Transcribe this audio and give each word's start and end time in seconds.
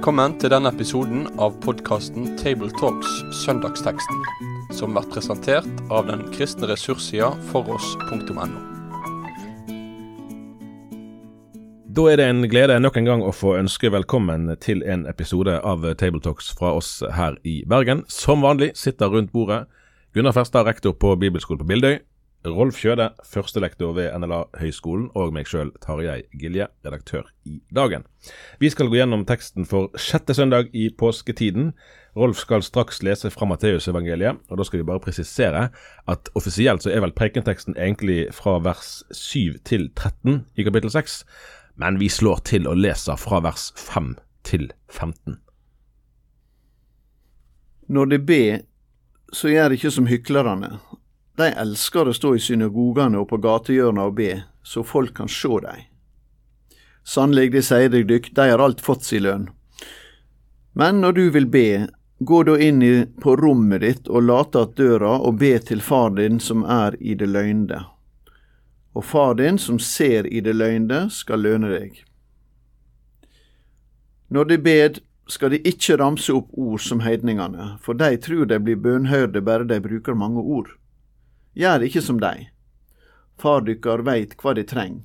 Velkommen 0.00 0.32
til 0.40 0.48
denne 0.48 0.70
episoden 0.72 1.26
av 1.44 1.58
podkasten 1.60 2.30
Tabletalks 2.40 3.18
Søndagsteksten, 3.42 4.22
som 4.72 4.94
blir 4.96 5.04
presentert 5.12 5.82
av 5.92 6.06
den 6.08 6.22
kristne 6.32 6.70
ressurssida 6.70 7.28
foross.no. 7.50 8.46
Da 11.84 12.06
er 12.08 12.16
det 12.16 12.30
en 12.30 12.40
glede 12.48 12.80
nok 12.80 12.96
en 12.96 13.10
gang 13.10 13.26
å 13.28 13.34
få 13.36 13.58
ønske 13.58 13.92
velkommen 13.92 14.48
til 14.64 14.80
en 14.88 15.04
episode 15.04 15.58
av 15.60 15.84
Tabletalks 16.00 16.48
fra 16.56 16.72
oss 16.80 17.02
her 17.04 17.36
i 17.44 17.58
Bergen. 17.68 18.06
Som 18.08 18.40
vanlig 18.48 18.70
sitter 18.80 19.12
rundt 19.12 19.36
bordet 19.36 19.66
Gunnar 20.16 20.32
Ferstad, 20.32 20.64
rektor 20.64 20.96
på 20.96 21.12
Bibelskolen 21.20 21.60
på 21.60 21.68
Bildøy, 21.74 22.00
Rolf 22.46 22.78
Kjøde, 22.80 23.10
førstelektor 23.28 23.92
ved 23.92 24.14
NLA 24.16 24.38
Høgskolen, 24.56 25.10
og 25.12 25.34
meg 25.36 25.48
sjøl, 25.48 25.74
Tarjei 25.84 26.22
Gilje, 26.40 26.70
redaktør 26.86 27.26
i 27.44 27.58
Dagen. 27.76 28.06
Vi 28.62 28.70
skal 28.72 28.88
gå 28.88 28.96
gjennom 28.96 29.26
teksten 29.28 29.66
for 29.68 29.90
sjette 30.00 30.32
søndag 30.32 30.70
i 30.72 30.86
påsketiden. 30.88 31.74
Rolf 32.16 32.40
skal 32.40 32.64
straks 32.64 33.02
lese 33.04 33.28
fra 33.34 33.44
Matteusevangeliet, 33.50 34.40
og 34.48 34.56
da 34.56 34.64
skal 34.64 34.80
vi 34.80 34.88
bare 34.88 35.04
presisere 35.04 35.66
at 36.08 36.32
offisielt 36.32 36.86
så 36.86 36.94
er 36.94 37.04
vel 37.04 37.12
prekenteksten 37.12 37.76
egentlig 37.76 38.30
fra 38.32 38.56
vers 38.64 39.02
7 39.12 39.60
til 39.68 39.90
13 39.92 40.46
i 40.56 40.64
kapittel 40.64 40.90
6, 40.96 41.20
men 41.76 42.00
vi 42.00 42.08
slår 42.08 42.40
til 42.48 42.70
og 42.70 42.80
leser 42.80 43.20
fra 43.20 43.42
vers 43.44 43.68
5 43.76 44.14
til 44.48 44.70
15. 44.88 45.36
Når 47.92 48.14
de 48.14 48.18
ber, 48.24 48.64
så 49.32 49.52
gjør 49.52 49.68
de 49.68 49.76
ikke 49.76 49.92
som 49.92 50.08
hyklerne 50.08 50.78
de 51.40 51.52
elsker 51.62 52.08
å 52.08 52.16
stå 52.16 52.34
i 52.36 52.42
synagogene 52.42 53.20
og 53.20 53.28
på 53.30 53.40
gatehjørna 53.42 54.08
og 54.10 54.18
be, 54.20 54.32
så 54.62 54.84
folk 54.86 55.14
kan 55.16 55.30
sjå 55.30 55.60
dei. 55.64 55.78
Sannelig, 57.04 57.52
det 57.54 57.64
sier 57.66 57.88
deg 57.90 58.06
dykk, 58.08 58.30
de 58.36 58.50
har 58.52 58.62
alt 58.62 58.82
fått 58.84 59.06
si 59.08 59.20
lønn. 59.20 59.48
Men 60.76 61.00
når 61.02 61.16
du 61.16 61.24
vil 61.34 61.48
be, 61.50 61.88
gå 62.20 62.42
da 62.44 62.58
inn 62.60 62.82
på 63.22 63.36
rommet 63.36 63.80
ditt 63.80 64.08
og 64.08 64.22
late 64.22 64.60
att 64.60 64.76
døra 64.76 65.16
og 65.18 65.38
be 65.40 65.58
til 65.58 65.80
far 65.80 66.10
din 66.10 66.40
som 66.40 66.62
er 66.64 66.96
i 67.00 67.14
det 67.14 67.26
løgnde. 67.26 67.80
Og 68.92 69.04
far 69.04 69.34
din 69.34 69.58
som 69.58 69.78
ser 69.78 70.26
i 70.26 70.40
det 70.40 70.54
løgnde, 70.54 71.08
skal 71.10 71.40
løne 71.40 71.70
deg. 71.70 72.04
Når 74.28 74.44
de 74.44 74.58
bed, 74.58 75.00
skal 75.26 75.50
de 75.50 75.62
ikke 75.66 75.96
ramse 75.96 76.32
opp 76.34 76.50
ord 76.58 76.82
som 76.82 77.00
heidningene, 77.00 77.76
for 77.80 77.94
de 77.94 78.16
tror 78.18 78.46
de 78.50 78.58
blir 78.58 78.76
bønhørde 78.76 79.40
bare 79.40 79.64
de 79.64 79.80
bruker 79.80 80.14
mange 80.14 80.42
ord. 80.42 80.70
Gjør 81.52 81.82
ikke 81.82 82.02
som 82.02 82.20
dei. 82.22 82.50
Far 83.40 83.64
dykkar 83.66 84.04
veit 84.06 84.36
hva 84.38 84.52
de 84.54 84.62
treng, 84.62 85.00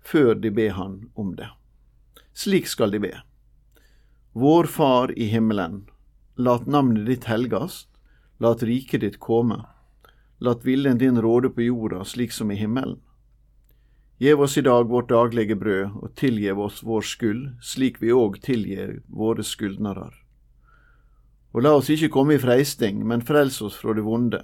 før 0.00 0.38
de 0.40 0.50
ber 0.54 0.72
han 0.78 1.00
om 1.14 1.34
det. 1.36 1.48
Slik 2.32 2.70
skal 2.70 2.94
de 2.94 3.00
be. 3.02 3.12
Vår 4.32 4.64
Far 4.70 5.12
i 5.12 5.26
himmelen. 5.28 5.82
Lat 6.36 6.66
navnet 6.66 7.04
ditt 7.06 7.26
helgast. 7.28 7.88
Lat 8.38 8.62
riket 8.62 9.02
ditt 9.02 9.18
komme. 9.20 9.64
Lat 10.38 10.64
viljen 10.64 10.98
din 10.98 11.20
råde 11.20 11.50
på 11.50 11.66
jorda 11.66 12.04
slik 12.04 12.32
som 12.32 12.50
i 12.50 12.56
himmelen. 12.56 13.00
Gjev 14.18 14.40
oss 14.46 14.56
i 14.58 14.62
dag 14.62 14.88
vårt 14.88 15.10
daglige 15.10 15.54
brød, 15.54 15.98
og 16.02 16.14
tilgjev 16.18 16.60
oss 16.60 16.80
vår 16.82 17.04
skyld, 17.06 17.42
slik 17.62 18.00
vi 18.02 18.14
òg 18.14 18.40
tilgjev 18.42 19.02
våre 19.06 19.44
skyldnarar. 19.46 20.14
Og 21.54 21.62
la 21.62 21.74
oss 21.78 21.90
ikke 21.90 22.10
komme 22.14 22.34
i 22.34 22.42
freisting, 22.42 23.04
men 23.06 23.22
frels 23.22 23.60
oss 23.62 23.76
fra 23.78 23.94
det 23.94 24.06
vonde 24.06 24.42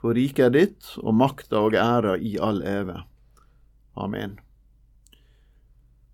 for 0.00 0.16
riket 0.16 0.46
er 0.46 0.54
ditt, 0.54 0.92
og 1.04 1.14
makta 1.14 1.60
og 1.60 1.76
æra 1.76 2.16
i 2.16 2.36
all 2.40 2.62
eve. 2.64 3.02
Amen. 4.00 4.38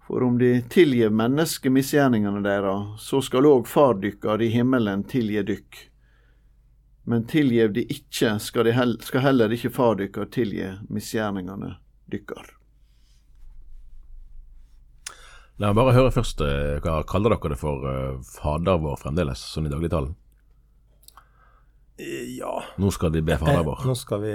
For 0.07 0.23
om 0.23 0.39
de 0.39 0.61
tilgjev 0.71 1.15
menneske 1.15 1.71
misgjerningene 1.71 2.43
deres, 2.45 2.99
så 3.03 3.21
skal 3.23 3.47
òg 3.47 3.67
Far 3.71 3.99
dykkar 4.03 4.43
i 4.43 4.53
himmelen 4.55 5.03
tilgje 5.11 5.43
dykk. 5.47 5.79
Men 7.07 7.27
tilgjev 7.31 7.73
de 7.75 7.87
ikke, 7.91 8.37
skal, 8.43 8.67
de 8.67 8.75
heller, 8.75 9.03
skal 9.07 9.23
heller 9.23 9.55
ikke 9.55 9.71
Far 9.75 9.99
dykkar 9.99 10.31
tilgje 10.35 10.77
misgjerningene 10.91 11.77
dykkar. 12.11 12.53
La 15.63 15.71
meg 15.71 15.79
bare 15.81 15.97
høre 15.97 16.13
først, 16.13 16.43
eh, 16.45 16.77
hva 16.85 17.01
kaller 17.09 17.33
dere 17.33 17.55
det 17.55 17.59
for 17.59 17.87
uh, 17.89 18.19
Fader 18.29 18.83
vår 18.83 18.99
fremdeles, 19.01 19.41
sånn 19.55 19.71
i 19.71 19.73
dagligtalen? 19.73 20.13
Ja. 21.99 22.63
Nå 22.77 22.91
skal 22.91 23.13
de 23.13 23.23
be 23.25 23.39
Fader 23.41 23.63
vår. 23.65 23.81
Nå 23.87 23.95
skal 23.97 24.21
vi 24.21 24.33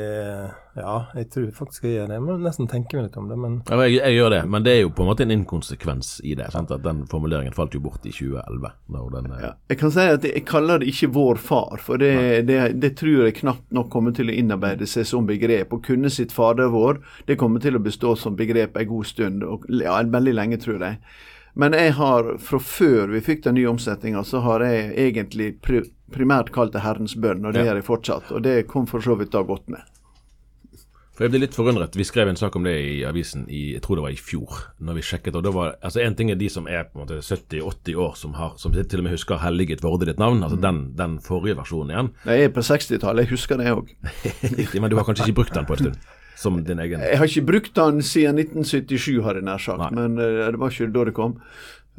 Ja, 0.76 0.96
jeg 1.14 1.28
tror 1.30 1.50
faktisk 1.54 1.84
jeg 1.86 1.94
gjør 1.94 2.08
det. 2.10 2.16
Jeg 2.18 2.24
må 2.26 2.38
nesten 2.42 2.70
tenke 2.72 2.98
meg 2.98 3.10
litt 3.10 3.18
om 3.20 3.28
det, 3.30 3.38
men 3.38 3.58
ja, 3.68 3.78
jeg, 3.86 4.00
jeg, 4.00 4.16
gjør 4.18 4.32
det, 4.34 4.40
men 4.50 4.66
det 4.66 4.74
er 4.74 4.80
jo 4.80 4.94
på 4.98 5.04
en 5.04 5.10
måte 5.12 5.26
en 5.28 5.34
inkonsekvens 5.36 6.10
i 6.26 6.34
det. 6.40 6.48
Sant? 6.56 6.72
At 6.74 6.82
Den 6.86 7.04
formuleringen 7.12 7.54
falt 7.54 7.76
jo 7.78 7.84
bort 7.84 8.08
i 8.08 8.14
2011. 8.16 8.72
Den, 9.14 9.30
eh, 9.36 9.44
ja, 9.46 9.52
jeg 9.70 9.82
kan 9.82 9.94
si 9.94 10.06
at 10.16 10.26
jeg 10.26 10.46
kaller 10.50 10.82
det 10.82 10.90
ikke 10.90 11.12
'vår 11.14 11.42
far', 11.44 11.84
for 11.86 12.02
det, 12.02 12.48
det, 12.48 12.82
det, 12.82 12.96
tror 12.98 13.28
jeg 13.28 13.38
knapt 13.44 13.70
nok 13.70 13.92
kommer 13.92 14.16
til 14.16 14.32
å 14.32 14.34
innarbeide 14.34 14.88
seg 14.88 15.06
som 15.06 15.28
begrep. 15.28 15.74
Å 15.74 15.84
kunne 15.84 16.10
sitt 16.10 16.32
Fader 16.32 16.72
vår, 16.74 17.04
det 17.28 17.38
kommer 17.38 17.60
til 17.62 17.76
å 17.76 17.84
bestå 17.84 18.16
som 18.16 18.36
begrep 18.36 18.78
en 18.78 18.88
god 18.88 19.06
stund, 19.06 19.44
og 19.44 19.70
ja, 19.70 20.02
veldig 20.02 20.34
lenge, 20.34 20.58
tror 20.58 20.82
jeg. 20.82 20.98
Men 21.54 21.74
jeg 21.76 21.94
har, 22.00 22.38
fra 22.40 22.60
før 22.64 23.12
vi 23.12 23.22
fikk 23.22 23.44
den 23.44 23.58
nye 23.60 23.70
omsetninga, 23.70 24.24
så 24.24 24.40
har 24.46 24.64
jeg 24.64 24.94
egentlig 24.96 25.58
primært 26.14 26.52
kalt 26.56 26.76
det 26.76 26.84
Herrens 26.86 27.16
bønn, 27.16 27.46
og 27.46 27.56
det 27.56 27.66
gjør 27.68 27.82
jeg 27.82 27.88
fortsatt. 27.88 28.32
Og 28.36 28.44
det 28.46 28.68
kom 28.72 28.88
for 28.90 29.04
så 29.04 29.18
vidt 29.20 29.34
da 29.34 29.44
godt 29.48 29.72
med. 29.72 29.82
For 31.22 31.28
Jeg 31.28 31.34
ble 31.34 31.42
litt 31.44 31.54
forundret. 31.54 31.94
Vi 31.94 32.06
skrev 32.08 32.32
en 32.32 32.40
sak 32.40 32.56
om 32.56 32.64
det 32.66 32.72
i 32.82 33.02
avisen 33.06 33.44
i 33.52 33.76
jeg 33.76 33.84
tror 33.84 34.00
det 34.00 34.06
var 34.08 34.14
i 34.16 34.18
fjor. 34.18 34.62
når 34.80 34.96
vi 34.98 35.04
sjekket, 35.06 35.36
og 35.36 35.44
det 35.44 35.52
var, 35.54 35.76
altså 35.84 36.00
En 36.02 36.16
ting 36.16 36.32
er 36.32 36.40
de 36.40 36.48
som 36.50 36.68
er 36.68 36.88
på 36.88 36.98
en 36.98 37.04
måte 37.04 37.20
70-80 37.22 37.96
år, 37.96 38.16
som, 38.16 38.34
har, 38.34 38.56
som 38.58 38.72
til 38.72 39.00
og 39.00 39.04
med 39.04 39.12
husker 39.12 39.38
'Helliget 39.38 39.84
vorde 39.84 40.06
ditt 40.06 40.18
navn'. 40.18 40.42
altså 40.42 40.56
mm. 40.56 40.62
den, 40.62 40.80
den, 40.98 41.20
forrige 41.20 41.58
versjonen 41.58 41.92
igjen. 41.92 42.10
Jeg 42.26 42.44
er 42.44 42.50
på 42.50 42.62
60-tallet, 42.62 43.22
jeg 43.22 43.30
husker 43.30 43.58
det 43.58 43.70
òg. 43.70 43.94
men 44.82 44.90
du 44.90 44.96
har 44.96 45.04
kanskje 45.04 45.28
ikke 45.28 45.40
brukt 45.44 45.54
den 45.54 45.66
på 45.66 45.74
en 45.74 45.80
stund? 45.80 45.96
Som 46.36 46.64
din 46.64 46.80
egen? 46.80 47.00
Jeg 47.00 47.18
har 47.18 47.26
ikke 47.26 47.46
brukt 47.46 47.76
den 47.76 48.02
siden 48.02 48.40
1977, 48.40 49.22
har 49.22 49.36
jeg 49.36 49.46
nær 49.46 49.62
sagt. 49.62 49.92
Nei. 49.92 49.92
Men 50.02 50.18
uh, 50.18 50.50
det 50.50 50.58
var 50.58 50.72
ikke 50.72 50.94
da 50.96 51.06
det 51.06 51.14
kom. 51.14 51.38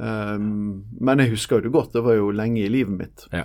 Um, 0.02 0.82
men 0.98 1.20
jeg 1.20 1.30
husker 1.36 1.60
jo 1.60 1.68
det 1.68 1.72
godt. 1.72 1.92
Det 1.92 2.02
var 2.02 2.18
jo 2.18 2.30
lenge 2.34 2.64
i 2.64 2.68
livet 2.68 2.96
mitt. 2.96 3.28
Ja. 3.30 3.44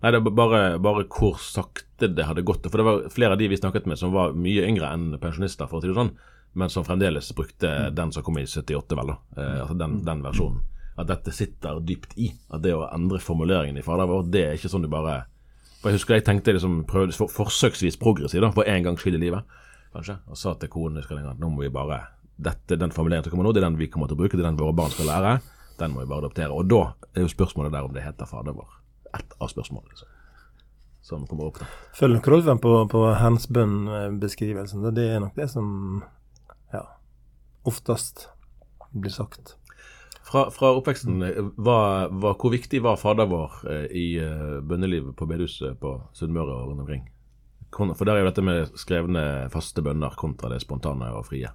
Nei, 0.00 0.12
det 0.12 0.20
var 0.22 0.30
bare, 0.30 0.78
bare, 0.78 1.04
hvor 1.10 1.38
sakte 1.42 2.06
det 2.14 2.26
hadde 2.28 2.44
gått. 2.46 2.66
For 2.70 2.78
det 2.78 2.86
var 2.86 3.06
flere 3.10 3.34
av 3.34 3.40
de 3.40 3.48
vi 3.50 3.58
snakket 3.58 3.86
med 3.90 3.98
som 3.98 4.12
var 4.14 4.36
mye 4.38 4.66
yngre 4.68 4.92
enn 4.94 5.16
pensjonister, 5.18 5.66
for 5.66 5.80
å 5.80 5.82
si 5.82 5.90
det 5.90 5.96
sånn, 5.98 6.12
men 6.58 6.70
som 6.70 6.86
fremdeles 6.86 7.32
brukte 7.34 7.68
mm. 7.68 7.96
den 7.98 8.12
som 8.14 8.24
kom 8.26 8.38
i 8.38 8.46
78, 8.46 8.98
vel, 8.98 9.10
da. 9.10 9.16
Eh, 9.36 9.56
altså 9.64 9.78
den, 9.80 9.98
den, 10.06 10.22
versjonen. 10.22 10.62
At 10.98 11.10
dette 11.10 11.34
sitter 11.34 11.80
dypt 11.82 12.14
i. 12.18 12.30
At 12.54 12.62
det 12.62 12.76
å 12.78 12.86
endre 12.94 13.20
formuleringen 13.22 13.78
i 13.78 13.84
Fader 13.86 14.06
vår, 14.10 14.30
det 14.30 14.44
er 14.44 14.58
ikke 14.58 14.70
sånn 14.70 14.86
du 14.86 14.90
bare 14.90 15.20
For 15.78 15.92
Jeg 15.92 16.00
husker 16.00 16.16
jeg 16.16 16.26
tenkte 16.26 16.56
liksom 16.56 16.80
prøvde 16.90 17.14
for, 17.14 17.30
forsøksvis 17.30 17.98
progressiv, 18.02 18.42
da, 18.42 18.50
for 18.54 18.66
en 18.70 18.86
gangs 18.86 19.02
skyld 19.02 19.18
i 19.18 19.26
livet, 19.28 19.58
kanskje, 19.94 20.18
og 20.26 20.38
sa 20.38 20.56
til 20.58 20.72
konen 20.72 20.98
husker 20.98 21.18
jeg, 21.18 21.36
nå 21.38 21.52
må 21.54 21.62
vi 21.62 21.74
bare 21.74 22.00
dette, 22.38 22.78
Den 22.78 22.94
formuleringen 22.94 23.26
som 23.26 23.34
kommer 23.34 23.46
nå, 23.46 23.54
det 23.54 23.62
er 23.62 23.70
den 23.70 23.78
vi 23.78 23.90
kommer 23.90 24.10
til 24.10 24.18
å 24.18 24.22
bruke, 24.22 24.38
det 24.38 24.46
er 24.46 24.50
den 24.52 24.58
våre 24.58 24.74
barn 24.78 24.94
skal 24.94 25.10
lære. 25.10 25.38
Den 25.78 25.94
må 25.94 26.02
vi 26.02 26.10
bare 26.10 26.26
adoptere. 26.26 26.54
Og 26.54 26.70
da 26.70 26.84
er 27.14 27.26
jo 27.26 27.30
spørsmålet 27.30 27.74
der 27.74 27.86
om 27.86 27.94
det 27.94 28.06
heter 28.06 28.30
Fader 28.30 28.54
vår 28.54 28.77
ett 29.16 29.36
av 29.38 29.50
spørsmålene 29.52 29.92
liksom, 29.92 30.08
som 31.08 31.26
kommer 31.26 31.50
opp. 31.50 31.60
da. 31.62 31.68
Følg 31.98 32.18
nok 32.18 32.28
Rolfen 32.32 32.60
på, 32.62 32.74
på 32.92 33.04
Hans 33.20 33.48
bønn-beskrivelsen. 33.52 34.88
Det 34.96 35.06
er 35.14 35.22
nok 35.24 35.38
det 35.38 35.48
som 35.52 35.68
ja, 36.74 36.84
oftest 37.68 38.28
blir 38.92 39.14
sagt. 39.14 39.56
Fra, 40.28 40.50
fra 40.52 40.74
oppveksten, 40.76 41.22
var, 41.56 42.10
var, 42.12 42.34
hvor 42.36 42.52
viktig 42.52 42.82
var 42.84 42.98
Fader 43.00 43.28
vår 43.30 43.54
eh, 43.72 43.86
i 43.96 44.08
uh, 44.20 44.58
bønnelivet 44.60 45.16
på 45.16 45.28
bedehuset 45.28 45.78
på 45.80 45.94
Sunnmøre 46.16 46.52
og 46.52 46.72
rundt 46.72 46.84
omkring? 46.84 47.06
For 47.72 48.04
der 48.04 48.16
er 48.16 48.22
jo 48.24 48.28
dette 48.28 48.44
med 48.44 48.76
skrevne, 48.80 49.22
faste 49.52 49.84
bønner 49.84 50.16
kontra 50.20 50.50
det 50.52 50.60
spontane 50.64 51.08
og 51.16 51.26
frie. 51.28 51.52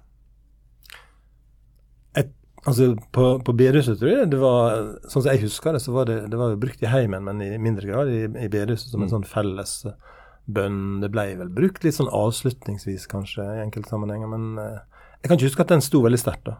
Altså 2.64 2.94
På, 3.12 3.38
på 3.44 3.52
bedehuset, 3.52 3.98
tror 4.00 4.10
jeg 4.10 4.30
det 4.32 4.40
var 4.40 4.76
Sånn 5.04 5.20
som 5.20 5.30
jeg 5.30 5.42
husker 5.44 5.76
det, 5.76 5.82
så 5.84 5.92
var 5.92 6.08
det, 6.08 6.18
det 6.32 6.40
var 6.40 6.56
brukt 6.60 6.82
i 6.84 6.88
heimen, 6.88 7.26
men 7.26 7.42
i 7.44 7.50
mindre 7.60 7.90
grad 7.90 8.12
i, 8.12 8.22
i 8.24 8.48
bedehuset 8.48 8.88
som 8.88 9.02
en 9.02 9.10
mm. 9.10 9.14
sånn 9.18 9.26
felles 9.28 9.74
eh, 9.90 9.98
bønn. 10.44 11.02
Det 11.02 11.10
ble 11.12 11.26
vel 11.40 11.52
brukt 11.52 11.84
litt 11.84 11.96
sånn 11.96 12.12
avslutningsvis, 12.12 13.08
kanskje, 13.10 13.44
i 13.44 13.64
enkelte 13.64 13.92
sammenhenger. 13.92 14.30
Men 14.32 14.60
eh, 14.60 14.80
jeg 15.20 15.28
kan 15.28 15.38
ikke 15.38 15.50
huske 15.50 15.66
at 15.66 15.74
den 15.74 15.84
sto 15.84 16.00
veldig 16.04 16.20
sterkt 16.20 16.48
da. 16.48 16.58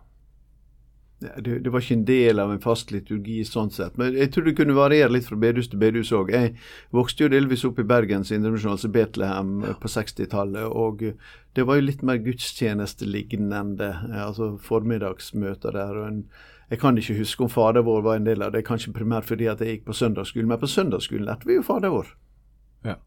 Det, 1.25 1.59
det, 1.65 1.71
var 1.73 1.83
ikke 1.83 1.97
en 1.97 2.07
del 2.09 2.41
av 2.43 2.53
en 2.53 2.63
fast 2.63 2.91
liturgi 2.95 3.41
sånn 3.49 3.71
sett. 3.75 3.97
Men 4.01 4.17
jeg 4.19 4.33
tror 4.35 4.47
det 4.49 4.57
kunne 4.59 4.77
variere 4.77 5.13
litt 5.15 5.29
fra 5.29 5.39
bedehus 5.41 5.71
til 5.73 5.81
bedehus 5.83 6.13
òg. 6.17 6.33
Jeg 6.35 6.55
vokste 6.95 7.25
jo 7.25 7.31
delvis 7.33 7.65
opp 7.69 7.81
i 7.81 7.87
Bergens 7.89 8.33
Indremisjon, 8.35 8.75
altså 8.77 8.91
Betlehem, 8.93 9.55
ja. 9.65 9.77
på 9.81 9.91
60-tallet. 9.91 10.67
Og 10.69 11.07
det 11.57 11.69
var 11.69 11.79
jo 11.79 11.87
litt 11.87 12.03
mer 12.07 12.21
gudstjenestelignende, 12.25 13.91
altså 14.25 14.55
formiddagsmøter 14.63 15.79
der. 15.79 16.03
og 16.03 16.11
en, 16.11 16.21
jeg 16.71 16.81
kan 16.81 16.99
ikke 16.99 17.19
huske 17.19 17.45
om 17.45 17.51
Fader 17.53 17.85
vår 17.87 18.05
var 18.05 18.19
en 18.19 18.29
del 18.29 18.43
av 18.43 18.53
det, 18.55 18.65
kanskje 18.67 18.95
primært 18.95 19.29
fordi 19.29 19.49
at 19.53 19.61
jeg 19.63 19.79
gikk 19.79 19.89
på 19.89 19.97
søndagsskolen. 19.97 20.49
Men 20.51 20.61
på 20.63 20.71
søndagsskolen 20.71 21.27
lærte 21.29 21.49
vi 21.49 21.59
jo 21.59 21.65
Fader 21.67 21.93
vår. 21.93 22.13
Ja. 22.85 22.99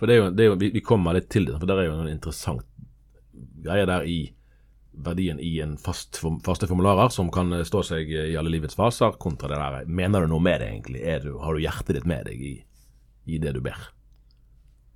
For 0.00 0.10
det 0.10 0.16
er 0.16 0.22
jo, 0.24 0.30
det 0.34 0.44
er 0.44 0.50
jo 0.50 0.60
vi, 0.60 0.70
vi, 0.74 0.82
kommer 0.82 1.14
litt 1.14 1.28
til 1.30 1.46
det, 1.46 1.58
for 1.60 1.68
det 1.68 1.76
er 1.78 1.90
jo 1.90 1.98
noen 1.98 2.14
interessant 2.14 2.66
greier 3.62 3.86
der 3.86 4.08
i 4.08 4.16
verdien 4.92 5.40
i 5.40 5.60
en 5.60 5.76
fast, 5.80 6.20
faste 6.44 6.68
formularer 6.68 7.08
som 7.08 7.30
kan 7.32 7.52
stå 7.64 7.82
seg 7.86 8.10
i 8.12 8.36
alle 8.36 8.52
livets 8.52 8.76
faser, 8.78 9.16
kontra 9.18 9.48
det 9.48 9.58
der 9.58 9.88
Mener 9.88 10.22
du 10.22 10.32
noe 10.34 10.44
med 10.44 10.60
det, 10.60 10.68
egentlig? 10.68 11.02
Du, 11.24 11.36
har 11.42 11.54
du 11.54 11.64
hjertet 11.64 11.96
ditt 11.96 12.08
med 12.08 12.28
deg 12.28 12.40
i, 12.40 12.54
i, 13.24 13.38
det 13.42 13.54
du 13.56 13.60
ber? 13.64 13.90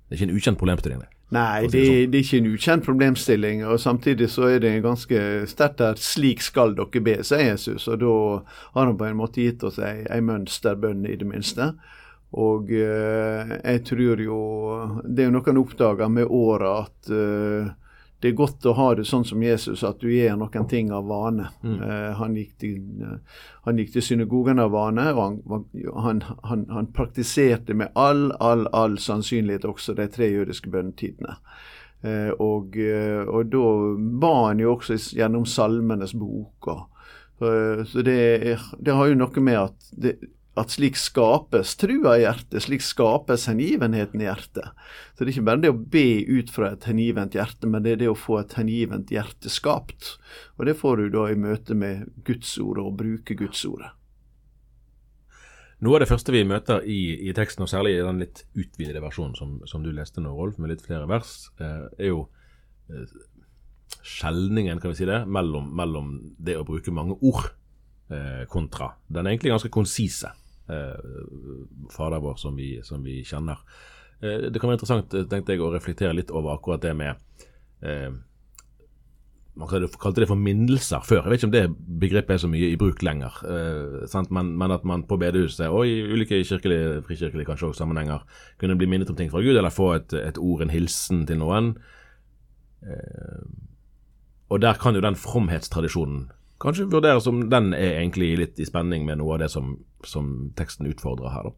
Det 0.07 0.15
er 0.15 0.21
ikke 0.21 0.29
en 0.29 0.37
ukjent 0.37 0.59
problemstilling? 0.61 1.03
det. 1.03 1.13
Nei, 1.35 1.67
det, 1.67 1.81
sånn. 1.83 2.11
det, 2.11 2.19
er 2.19 2.23
ikke 2.23 2.39
en 2.39 2.49
ukjent 2.53 2.85
problemstilling. 2.85 3.65
og 3.67 3.81
Samtidig 3.83 4.29
så 4.31 4.47
er 4.53 4.61
det 4.63 4.77
ganske 4.85 5.23
sterkt 5.51 5.81
der 5.81 5.99
'slik 5.99 6.45
skal 6.45 6.75
dere 6.77 7.03
be', 7.03 7.23
sier 7.23 7.51
Jesus. 7.51 7.87
Og 7.91 7.99
da 7.99 8.13
har 8.77 8.85
han 8.85 8.97
på 8.97 9.09
en 9.09 9.19
måte 9.19 9.43
gitt 9.43 9.63
oss 9.67 9.79
ei, 9.79 10.05
ei 10.07 10.21
mønsterbønn, 10.21 11.05
i 11.05 11.17
det 11.19 11.27
minste. 11.27 11.73
Og 12.37 12.71
eh, 12.71 13.51
jeg 13.63 13.83
tror 13.87 14.19
jo 14.19 14.39
Det 15.07 15.23
er 15.23 15.29
jo 15.29 15.31
noe 15.31 15.45
han 15.45 15.59
oppdager 15.61 16.09
med 16.11 16.27
åra 16.27 16.73
at 16.83 17.11
eh, 17.11 17.69
det 18.19 18.31
er 18.31 18.37
godt 18.37 18.65
å 18.65 18.73
ha 18.73 18.87
det 18.97 19.05
sånn 19.05 19.25
som 19.29 19.41
Jesus, 19.45 19.83
at 19.85 19.99
du 20.01 20.09
gjør 20.09 20.39
noen 20.39 20.65
ting 20.69 20.89
av 20.95 21.05
vane. 21.05 21.51
Mm. 21.61 21.75
Uh, 21.83 22.11
han, 22.17 22.37
gikk 22.39 22.55
til, 22.63 22.77
han, 23.67 23.77
gikk 23.77 23.91
til, 23.93 24.05
synagogen 24.07 24.61
av 24.63 24.71
vane, 24.73 25.05
og 25.13 25.99
han, 26.01 26.23
han, 26.49 26.65
han, 26.73 26.89
praktiserte 26.97 27.77
med 27.77 27.93
all, 27.93 28.31
all, 28.41 28.65
all 28.73 28.97
sannsynlighet 28.97 29.67
også 29.69 29.93
de 29.99 30.07
tre 30.09 30.31
jødiske 30.33 30.73
bønnetidene. 30.73 31.37
Uh, 32.05 32.33
og, 32.41 32.77
og, 32.77 33.53
da 33.53 33.69
ba 34.21 34.33
han 34.47 34.65
jo 34.65 34.73
også 34.73 34.97
gjennom 35.17 35.45
salmenes 35.45 36.17
bok. 36.17 36.71
Og, 36.73 36.85
så 37.37 38.01
det, 38.01 38.17
det, 38.81 38.97
har 38.97 39.11
jo 39.11 39.21
noe 39.21 39.45
med 39.45 39.59
at 39.61 39.91
det, 39.93 40.15
at 40.57 40.73
slik 40.73 40.97
skapes 40.97 41.75
trua 41.77 42.15
i 42.17 42.23
hjertet, 42.23 42.63
slik 42.65 42.81
skapes 42.85 43.45
hengivenheten 43.49 44.23
i 44.23 44.25
hjertet. 44.25 44.73
Så 45.13 45.21
det 45.21 45.27
er 45.27 45.33
ikke 45.35 45.47
bare 45.49 45.63
det 45.63 45.73
å 45.73 45.77
be 45.77 46.07
ut 46.25 46.49
fra 46.53 46.71
et 46.73 46.87
hengivent 46.89 47.37
hjerte, 47.37 47.69
men 47.69 47.85
det 47.85 47.93
er 47.93 48.01
det 48.01 48.09
å 48.11 48.17
få 48.17 48.39
et 48.41 48.55
hengivent 48.57 49.13
hjerte 49.13 49.51
skapt. 49.53 50.15
Og 50.57 50.65
det 50.69 50.77
får 50.79 51.03
du 51.03 51.11
da 51.13 51.27
i 51.29 51.37
møte 51.37 51.77
med 51.77 52.07
Gudsordet 52.25 52.83
og 52.85 52.97
bruke 52.99 53.37
Gudsordet. 53.37 53.93
Noe 55.85 55.99
av 55.99 56.01
det 56.01 56.09
første 56.09 56.33
vi 56.33 56.41
møter 56.49 56.81
i, 56.89 57.01
i, 57.29 57.33
teksten, 57.37 57.67
og 57.67 57.69
særlig 57.69 57.93
i 57.93 58.01
den 58.01 58.23
litt 58.23 58.41
utvidede 58.57 59.03
versjonen 59.03 59.37
som, 59.37 59.59
som 59.69 59.83
du 59.85 59.91
leste 59.93 60.23
nå, 60.23 60.31
Rolf, 60.33 60.57
med 60.57 60.73
litt 60.73 60.81
flere 60.81 61.05
vers, 61.09 61.51
eh, 61.61 61.83
er 62.01 62.09
jo 62.09 62.23
eh, 62.89 63.13
skjelningen, 64.01 64.81
kan 64.81 64.95
vi 64.95 65.03
si 65.03 65.05
det, 65.05 65.21
mellom, 65.29 65.69
mellom 65.77 66.15
det 66.41 66.57
å 66.57 66.65
bruke 66.65 66.93
mange 66.95 67.19
ord 67.21 67.51
eh, 68.09 68.43
kontra 68.49 68.93
den 69.07 69.25
er 69.25 69.35
egentlig 69.35 69.53
ganske 69.53 69.71
konsise 69.73 70.33
Fader 70.67 72.19
vår 72.23 72.35
som 72.41 72.57
vi, 72.59 72.73
som 72.83 73.03
vi 73.05 73.21
kjenner. 73.25 73.61
Eh, 74.21 74.49
det 74.51 74.59
kan 74.59 74.69
være 74.69 74.79
interessant 74.79 75.13
eh, 75.13 75.27
tenkte 75.29 75.53
jeg, 75.53 75.61
å 75.61 75.73
reflektere 75.73 76.15
litt 76.17 76.33
over 76.33 76.55
akkurat 76.55 76.81
det 76.81 76.93
med 76.97 77.19
eh, 77.85 78.09
Man 79.57 79.69
kalte 79.69 80.21
det 80.21 80.29
for 80.29 80.37
minnelser 80.37 81.01
før. 81.05 81.23
Jeg 81.23 81.31
vet 81.31 81.41
ikke 81.41 81.49
om 81.49 81.53
det 81.55 81.99
begrepet 82.01 82.35
er 82.35 82.41
så 82.43 82.49
mye 82.49 82.67
i 82.69 82.77
bruk 82.77 83.01
lenger. 83.05 83.39
Eh, 83.49 84.25
men, 84.29 84.51
men, 84.57 84.73
at 84.73 84.85
man 84.85 85.05
på 85.09 85.17
bedehuset 85.17 85.69
og 85.69 85.89
i 85.89 86.01
ulike 86.05 86.43
kirkelige, 86.45 87.01
frikirkelige 87.07 87.49
kanskje 87.49 87.71
også 87.71 87.83
sammenhenger 87.83 88.25
kunne 88.61 88.77
bli 88.77 88.89
minnet 88.89 89.09
om 89.09 89.17
ting 89.17 89.31
fra 89.33 89.41
Gud, 89.41 89.57
eller 89.57 89.73
få 89.73 89.95
et, 89.95 90.13
et 90.13 90.37
ord, 90.37 90.61
en 90.61 90.73
hilsen 90.73 91.25
til 91.29 91.41
noen. 91.41 91.73
Eh, 92.85 93.45
og 94.53 94.61
der 94.63 94.77
kan 94.79 94.95
jo 94.95 95.01
den 95.03 95.17
fromhetstradisjonen 95.17 96.27
kanskje 96.59 96.89
vurderes 96.91 97.27
om 97.29 97.49
den 97.49 97.73
er 97.73 97.99
egentlig 97.99 98.31
litt 98.39 98.59
i 98.59 98.65
spenning 98.65 99.05
med 99.05 99.19
noe 99.21 99.35
av 99.35 99.43
det 99.43 99.51
som, 99.53 99.75
som 100.05 100.51
teksten 100.57 100.89
utfordrer 100.89 101.33
her. 101.33 101.49
da. 101.49 101.55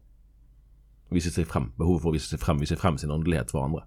Vise 1.10 1.32
seg 1.34 1.48
frem, 1.50 1.72
Behovet 1.78 2.04
for 2.04 2.12
å 2.12 2.18
vise 2.18 2.30
seg 2.30 2.42
frem, 2.42 2.60
vise 2.62 2.78
frem 2.78 2.98
sin 3.00 3.10
åndelighet 3.10 3.50
for 3.50 3.66
andre. 3.66 3.86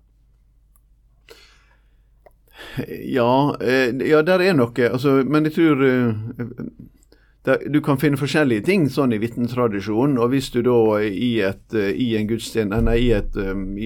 Ja, 2.87 3.55
eh, 3.61 3.93
ja 4.09 4.21
der 4.21 4.41
er 4.41 4.57
noe. 4.57 4.89
Altså, 4.89 5.21
men 5.25 5.47
jeg 5.47 5.55
tror 5.57 5.83
eh, 5.83 7.57
Du 7.73 7.81
kan 7.83 7.99
finne 7.99 8.17
forskjellige 8.17 8.63
ting 8.69 8.87
sånn 8.89 9.13
i 9.13 9.19
vitnetradisjonen. 9.19 10.17
Og 10.21 10.31
hvis 10.31 10.49
du 10.53 10.61
da 10.65 11.01
i, 11.03 11.39
et, 11.43 11.65
eh, 11.75 11.91
i 11.91 12.13
en 12.19 12.29
gudstjeneste, 12.29 12.97
i, 12.97 13.11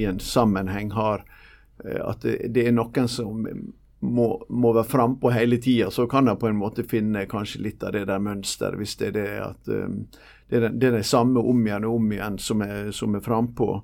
i 0.02 0.06
en 0.06 0.20
sammenheng 0.20 0.94
har 0.98 1.26
at 1.78 2.24
det 2.26 2.64
er 2.66 2.74
noen 2.74 3.06
som 3.06 3.44
må, 4.00 4.28
må 4.50 4.74
være 4.76 4.90
frampå 4.90 5.32
hele 5.34 5.58
tida, 5.62 5.90
så 5.92 6.06
kan 6.10 6.30
jeg 6.30 6.40
på 6.42 6.52
en 6.52 6.60
måte 6.60 6.86
finne 6.88 7.26
kanskje 7.30 7.64
litt 7.66 7.86
av 7.86 7.96
det 7.96 8.06
der 8.10 8.22
mønsteret, 8.22 8.78
hvis 8.78 8.98
det 9.00 9.10
er 9.12 9.18
det 9.18 9.32
at 9.42 9.72
um, 9.74 10.04
det, 10.50 10.60
er 10.60 10.70
det, 10.70 10.92
er 10.92 11.00
det 11.00 11.08
samme 11.08 11.42
om 11.42 11.66
igjen 11.66 11.88
og 11.88 11.98
om 11.98 12.14
igjen 12.14 12.38
som 12.42 12.62
er, 12.66 12.92
som 12.96 13.18
er 13.18 13.26
frampå. 13.26 13.82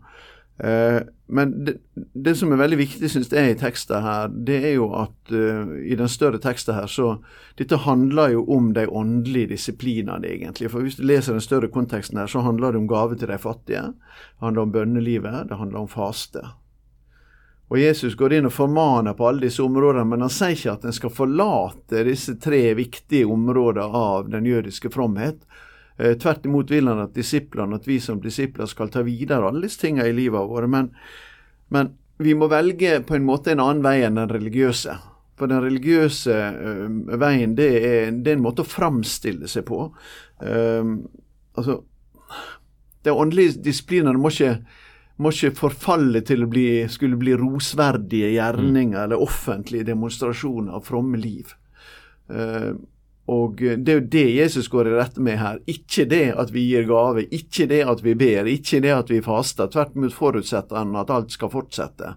Uh, 0.61 1.01
men 1.33 1.53
det, 1.65 1.79
det, 2.13 2.35
som 2.37 2.53
er 2.53 2.61
veldig 2.61 2.77
viktig, 2.77 3.09
syns 3.09 3.31
jeg, 3.33 3.55
i 3.55 3.57
teksten 3.57 4.05
her, 4.05 4.29
det 4.29 4.59
er 4.61 4.75
jo 4.75 4.91
at 5.01 5.33
uh, 5.33 5.73
i 5.81 5.97
den 5.97 6.11
større 6.11 6.39
teksten 6.41 6.77
her, 6.77 6.87
så 6.87 7.15
Dette 7.57 7.77
handler 7.83 8.31
jo 8.33 8.47
om 8.53 8.71
de 8.73 8.87
åndelige 8.89 9.51
disiplinene, 9.51 10.25
egentlig. 10.25 10.71
For 10.73 10.81
hvis 10.81 10.97
du 10.97 11.03
leser 11.05 11.35
den 11.35 11.43
større 11.45 11.69
konteksten 11.69 12.17
her, 12.17 12.29
så 12.29 12.41
handler 12.41 12.73
det 12.73 12.81
om 12.81 12.87
gave 12.89 13.17
til 13.17 13.29
de 13.29 13.37
fattige. 13.37 13.83
Det 13.93 14.45
handler 14.45 14.65
om 14.65 14.73
bønnelivet, 14.73 15.49
det 15.49 15.59
handler 15.59 15.83
om 15.83 15.91
faste. 15.91 16.41
Og 17.73 17.79
Jesus 17.81 18.13
går 18.13 18.35
inn 18.37 18.45
og 18.45 18.53
formaner 18.53 19.15
på 19.17 19.25
alle 19.25 19.47
disse 19.47 19.63
områdene, 19.65 20.05
men 20.05 20.21
han 20.21 20.29
sier 20.29 20.53
ikke 20.53 20.75
at 20.75 20.83
en 20.85 20.93
skal 20.93 21.09
forlate 21.09 22.03
disse 22.05 22.35
tre 22.37 22.59
viktige 22.77 23.25
områdene 23.25 23.87
av 23.97 24.27
den 24.29 24.45
jødiske 24.45 24.91
fromhet. 24.93 25.39
Eh, 25.97 26.13
tvert 26.21 26.45
imot 26.45 26.69
vil 26.69 26.91
han 26.91 27.01
at 27.01 27.15
disiplene, 27.17 27.79
at 27.81 27.87
vi 27.89 27.97
som 27.97 28.19
disipler 28.21 28.69
skal 28.69 28.91
ta 28.93 29.01
videre 29.01 29.49
alle 29.49 29.65
disse 29.65 29.81
tingene 29.81 30.05
i 30.11 30.13
livet 30.13 30.45
vårt. 30.51 30.69
Men, 30.69 30.91
men, 31.73 31.95
vi 32.21 32.35
må 32.37 32.45
velge 32.53 32.99
på 33.09 33.17
en 33.17 33.25
måte 33.25 33.55
en 33.55 33.63
annen 33.65 33.81
vei 33.81 34.03
enn 34.05 34.21
den 34.21 34.29
religiøse. 34.29 34.99
For 35.41 35.49
den 35.49 35.63
religiøse 35.65 36.37
uh, 36.53 37.17
veien, 37.17 37.55
det 37.57 37.71
er, 37.73 38.11
det 38.13 38.35
er, 38.35 38.37
en 38.37 38.45
måte 38.45 38.61
å 38.61 38.69
framstille 38.69 39.49
seg 39.49 39.65
på. 39.65 39.87
Uh, 40.45 40.93
altså, 41.57 41.79
De 43.01 43.17
åndelige 43.17 43.57
disiplinene 43.65 44.21
må 44.21 44.29
ikke 44.29 44.59
må 45.21 45.31
ikke 45.33 45.53
forfalle 45.57 46.23
til 46.25 46.45
å 46.45 46.49
bli, 46.49 46.67
skulle 46.89 47.19
bli 47.21 47.35
rosverdige 47.37 48.31
gjerninger 48.33 48.97
mm. 48.97 49.03
eller 49.05 49.21
offentlige 49.21 49.87
demonstrasjoner 49.91 50.79
av 50.79 50.87
fromme 50.87 51.19
liv. 51.21 51.53
Uh, 52.31 52.73
og 53.31 53.61
Det 53.61 53.87
er 53.87 53.99
jo 54.01 54.07
det 54.11 54.25
Jesus 54.35 54.67
går 54.67 54.89
i 54.89 54.95
rette 54.97 55.21
med 55.23 55.37
her. 55.39 55.61
Ikke 55.69 56.03
det 56.09 56.33
at 56.35 56.49
vi 56.51 56.65
gir 56.67 56.83
gave, 56.89 57.23
ikke 57.31 57.69
det 57.71 57.79
at 57.87 58.01
vi 58.03 58.17
ber, 58.19 58.49
ikke 58.51 58.81
det 58.83 58.91
at 58.91 59.13
vi 59.13 59.21
faster. 59.23 59.69
Tvert 59.71 59.95
imot 59.95 60.15
forutsetter 60.17 60.81
han 60.81 60.91
at 60.99 61.13
alt 61.13 61.31
skal 61.31 61.53
fortsette. 61.53 62.15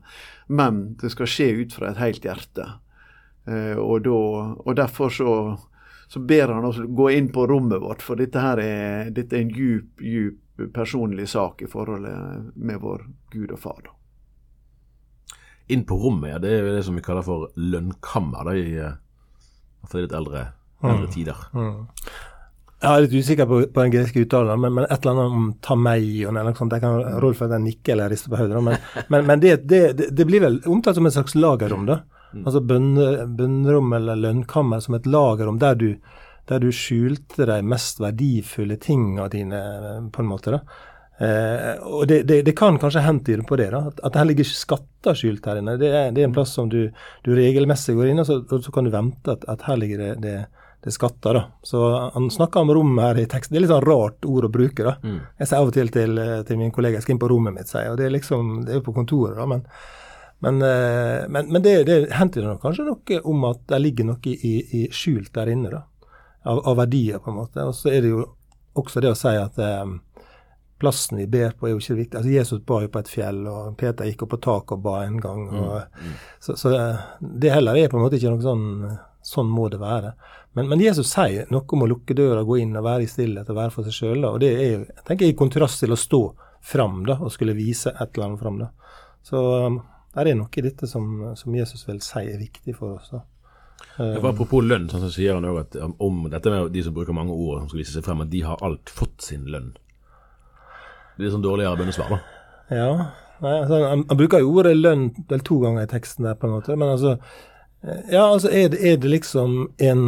Men 0.49 0.97
det 0.99 1.13
skal 1.15 1.31
skje 1.31 1.53
ut 1.63 1.77
fra 1.77 1.93
et 1.93 2.03
helt 2.03 2.27
hjerte. 2.27 2.67
Uh, 3.47 3.79
og, 3.79 4.03
da, 4.03 4.19
og, 4.59 4.73
derfor 4.81 5.13
så, 5.15 5.31
så 6.09 6.23
ber 6.23 6.55
han 6.55 6.65
oss 6.65 6.79
gå 6.79 7.11
inn 7.11 7.29
på 7.35 7.47
rommet 7.51 7.83
vårt, 7.83 8.03
for 8.03 8.19
dette 8.19 8.43
her 8.43 8.61
er, 8.63 9.11
dette 9.15 9.37
er 9.37 9.47
en 9.47 9.55
djup, 9.55 10.03
djup 10.03 10.43
personlig 10.75 11.29
sak 11.29 11.63
i 11.63 11.69
forholdet 11.69 12.53
med 12.55 12.81
vår 12.81 13.03
Gud 13.33 13.53
og 13.53 13.61
Far. 13.61 13.91
Inn 15.67 15.83
på 15.85 15.99
rommet, 15.99 16.31
ja. 16.31 16.39
Det 16.39 16.53
er 16.55 16.71
det 16.77 16.85
som 16.87 16.97
vi 16.97 17.03
kaller 17.05 17.27
for 17.27 17.51
lønnkammer 17.59 18.47
da, 18.47 18.55
i 18.55 18.79
uh, 18.79 18.95
litt 19.99 20.15
eldre, 20.15 20.47
eldre 20.83 21.09
mm. 21.09 21.13
tider. 21.13 21.43
Mm. 21.53 21.85
Jeg 22.77 22.93
er 22.93 23.03
litt 23.03 23.15
usikker 23.17 23.49
på, 23.51 23.59
på 23.73 23.83
den 23.83 23.93
greske 23.95 24.23
uttalen, 24.23 24.61
men, 24.63 24.75
men, 24.77 24.87
et 24.87 25.01
eller 25.01 25.17
annet 25.17 25.39
om 25.41 25.47
tameion 25.65 26.37
eller 26.37 26.53
noe 26.53 26.59
sånt. 26.59 26.77
Jeg 26.77 26.85
kan 26.85 27.21
Rolf 27.25 27.41
nikke 27.43 27.95
eller 27.95 28.13
riste 28.13 28.31
på 28.31 28.39
hodet. 28.39 28.63
Men, 28.63 28.77
men, 29.09 29.27
men 29.27 29.43
det, 29.43 29.57
det, 29.67 29.81
det, 29.97 30.27
blir 30.29 30.45
vel 30.45 30.61
omtalt 30.71 31.01
som 31.01 31.09
et 31.09 31.17
slags 31.17 31.35
lagerrom, 31.35 31.89
da. 31.89 32.03
Mm. 32.37 32.45
Altså 32.45 32.63
bønnerom 32.63 33.97
eller 33.97 34.21
lønnkammer 34.21 34.85
som 34.85 34.99
et 34.99 35.09
lagerrom 35.09 35.61
der 35.63 35.81
du 35.81 35.91
der 36.47 36.63
du 36.63 36.69
skjulte 36.75 37.47
de 37.49 37.57
mest 37.67 37.99
verdifulle 37.99 38.77
tingene 38.79 39.27
dine, 39.33 39.63
på 40.15 40.23
en 40.23 40.29
måte. 40.31 40.55
da. 40.55 40.61
Eh, 41.19 41.81
og 41.81 42.05
det, 42.07 42.21
det, 42.29 42.43
det, 42.45 42.53
kan 42.57 42.77
kanskje 42.79 43.03
hentyde 43.03 43.47
på 43.49 43.57
det, 43.57 43.71
da, 43.73 43.87
at, 43.89 44.03
at 44.05 44.19
det 44.19 44.27
ligger 44.31 44.49
skatter 44.51 45.17
skjult 45.17 45.49
her 45.49 45.63
inne. 45.63 45.79
Det 45.81 45.89
er, 45.91 46.13
det 46.15 46.23
er, 46.23 46.29
en 46.29 46.37
plass 46.37 46.53
som 46.59 46.69
du, 46.71 46.85
du 47.25 47.33
regelmessig 47.35 47.97
går 47.97 48.13
inn, 48.13 48.23
og 48.23 48.29
så, 48.29 48.39
og 48.45 48.63
så, 48.63 48.75
kan 48.75 48.87
du 48.87 48.93
vente 48.95 49.33
at, 49.33 49.49
at 49.51 49.67
her 49.67 49.81
ligger 49.81 50.05
det, 50.23 50.37
det 50.87 50.95
skatter. 50.95 51.41
da. 51.41 51.45
Så 51.67 51.83
Han 52.15 52.31
snakker 52.31 52.63
om 52.63 52.75
rom 52.77 52.99
her 53.03 53.19
i 53.19 53.27
teksten. 53.27 53.57
Det 53.57 53.63
er 53.63 53.67
litt 53.67 53.75
sånn 53.75 53.89
rart 53.89 54.29
ord 54.29 54.47
å 54.47 54.53
bruke. 54.53 54.87
da. 54.87 54.97
Mm. 55.03 55.21
Jeg 55.41 55.51
sier 55.51 55.63
av 55.63 55.73
og 55.73 55.75
til 55.75 55.91
til, 55.95 56.25
til 56.47 56.63
min 56.63 56.75
kollega 56.75 57.01
jeg 57.01 57.09
skal 57.09 57.17
inn 57.17 57.25
på 57.27 57.33
rommet 57.33 57.57
mitt, 57.57 57.73
sier 57.73 57.91
og 57.91 57.99
det 57.99 58.07
er 58.07 58.19
liksom, 58.19 58.59
det 58.69 58.77
er 58.77 58.87
på 58.87 58.95
kontoret, 58.95 59.39
da, 59.41 59.49
men, 59.51 59.67
men, 60.45 60.61
eh, 60.63 61.25
men, 61.33 61.49
men 61.53 61.65
det, 61.65 61.79
det 61.89 61.99
hentyder 62.13 62.59
kanskje 62.61 62.85
noe 62.91 63.21
om 63.25 63.47
at 63.49 63.63
det 63.71 63.81
ligger 63.81 64.11
noe 64.11 64.33
i, 64.33 64.57
i 64.77 64.87
skjult 64.93 65.33
der 65.37 65.53
inne. 65.55 65.73
da 65.73 65.87
av, 66.47 66.69
av, 66.69 66.77
verdier, 66.77 67.19
på 67.19 67.31
en 67.31 67.37
måte. 67.37 67.65
Og 67.65 67.75
så 67.75 67.91
er 67.91 68.05
det 68.05 68.13
jo 68.13 68.23
også 68.79 69.03
det 69.03 69.11
å 69.11 69.19
si 69.19 69.33
at 69.41 69.59
eh, 69.63 69.85
plassen 70.81 71.19
vi 71.19 71.27
ber 71.31 71.57
på, 71.57 71.67
er 71.67 71.75
jo 71.75 71.83
ikke 71.83 71.99
viktig. 72.01 72.21
Altså 72.21 72.33
Jesus 72.33 72.63
ba 72.69 72.81
jo 72.85 72.93
på 72.93 73.03
et 73.03 73.11
fjell, 73.11 73.43
og 73.51 73.75
Peter 73.81 74.09
gikk 74.09 74.27
opp 74.27 74.35
på 74.37 74.43
taket 74.47 74.77
og 74.77 74.85
ba 74.87 75.01
en 75.03 75.19
gang. 75.23 75.43
Og, 75.51 75.75
mm, 75.83 76.07
mm. 76.07 76.17
Så, 76.47 76.57
så, 76.61 76.73
det 77.21 77.55
heller 77.55 77.79
er 77.81 77.91
på 77.91 77.99
en 77.99 78.07
måte 78.07 78.21
ikke 78.21 78.35
noe 78.37 78.47
sånn 78.47 78.97
Sånn 79.27 79.49
må 79.51 79.65
det 79.67 79.81
være. 79.81 80.13
Men, 80.55 80.69
men, 80.71 80.79
Jesus 80.79 81.09
sier 81.11 81.49
noe 81.51 81.67
om 81.75 81.81
å 81.83 81.87
lukke 81.91 82.15
døra, 82.15 82.45
gå 82.47 82.61
inn 82.63 82.77
og 82.79 82.85
være 82.87 83.03
i 83.03 83.09
stillhet 83.11 83.49
og 83.51 83.57
være 83.57 83.73
for 83.75 83.89
seg 83.89 83.97
sjøl. 83.97 84.23
Og 84.29 84.37
det 84.39 84.51
er 84.53 84.69
jo, 84.69 84.85
jeg 84.87 85.03
tenker, 85.09 85.27
i 85.27 85.35
kontrast 85.35 85.83
til 85.83 85.91
å 85.91 85.99
stå 85.99 86.21
fram 86.63 87.01
da, 87.09 87.17
og 87.19 87.33
skulle 87.35 87.57
vise 87.59 87.91
et 87.91 88.05
eller 88.15 88.29
annet 88.29 88.45
fram. 88.45 88.61
da. 88.63 88.69
Så 89.27 89.43
um, 89.67 89.81
det 90.25 90.33
er 90.33 90.39
noe 90.39 90.53
i 90.57 90.65
dette 90.65 90.89
som, 90.89 91.35
som 91.37 91.57
Jesus 91.57 91.85
vil 91.89 91.99
si 92.05 92.23
er 92.25 92.39
viktig 92.41 92.77
for 92.79 92.97
oss. 92.97 93.11
da. 93.13 93.25
Ja, 93.97 94.21
for 94.21 94.31
apropos 94.31 94.65
lønn, 94.65 94.89
sånn 94.93 95.05
så 95.05 95.11
sier 95.13 95.37
han 95.37 95.45
også 95.49 95.63
at 95.63 95.77
um, 95.81 95.95
om 96.05 96.25
dette 96.33 96.53
med 96.53 96.73
de 96.73 96.83
som 96.85 96.95
bruker 96.97 97.17
mange 97.17 97.33
ord, 97.33 97.63
som 97.63 97.71
skal 97.71 97.81
vise 97.81 97.95
seg 97.95 98.05
frem, 98.05 98.23
at 98.25 98.33
de 98.33 98.43
har 98.45 98.65
alt 98.65 98.93
fått 98.93 99.25
sin 99.25 99.47
lønn. 99.53 99.71
Det 101.17 101.23
er 101.23 101.27
litt 101.27 101.37
sånn 101.37 101.45
dårligere 101.45 101.81
bønnesvar, 101.81 102.13
da. 102.13 102.19
Ja, 102.77 102.91
nei, 103.41 103.55
altså, 103.63 103.79
han, 103.85 104.05
han 104.11 104.21
bruker 104.21 104.43
jo 104.43 104.53
ordet 104.61 104.75
lønn 104.77 105.09
vel 105.31 105.45
to 105.47 105.61
ganger 105.63 105.87
i 105.87 105.93
teksten 105.93 106.29
der, 106.29 106.37
på 106.37 106.49
en 106.49 106.57
måte. 106.59 106.77
Men 106.77 106.93
altså 106.97 107.15
eh, 107.17 108.03
Ja, 108.13 108.27
altså 108.27 108.53
er 108.53 108.69
det, 108.75 108.83
er 108.85 109.01
det 109.01 109.13
liksom 109.13 109.59
en, 109.81 110.05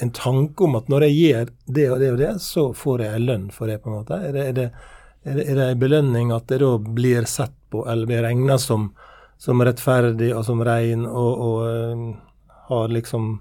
en 0.00 0.14
tanke 0.16 0.64
om 0.64 0.78
at 0.80 0.88
når 0.92 1.08
jeg 1.08 1.18
gjør 1.18 1.54
det 1.80 1.86
og 1.90 2.00
det 2.00 2.12
og 2.14 2.20
det, 2.22 2.32
så 2.44 2.70
får 2.76 3.06
jeg 3.08 3.24
lønn 3.26 3.48
for 3.52 3.68
det, 3.68 3.80
på 3.84 3.92
en 3.92 3.98
måte? 3.98 4.20
Er 4.24 4.36
det, 4.36 4.46
er 4.46 4.56
det, 4.56 4.68
er 5.24 5.40
det, 5.40 5.48
er 5.48 5.60
det 5.60 5.68
en 5.68 5.84
belønning 5.84 6.32
at 6.32 6.48
det 6.48 6.62
da 6.64 6.74
blir 6.80 7.28
sett 7.28 7.56
på 7.70 7.84
eller 7.88 8.10
blir 8.10 8.24
regna 8.26 8.58
som, 8.58 8.90
som 9.38 9.62
rettferdig 9.64 10.32
og 10.36 10.44
som 10.46 10.64
rein 10.66 11.06
og, 11.06 11.46
og 11.46 11.62
uh, 11.64 12.58
har 12.70 12.92
liksom 12.94 13.38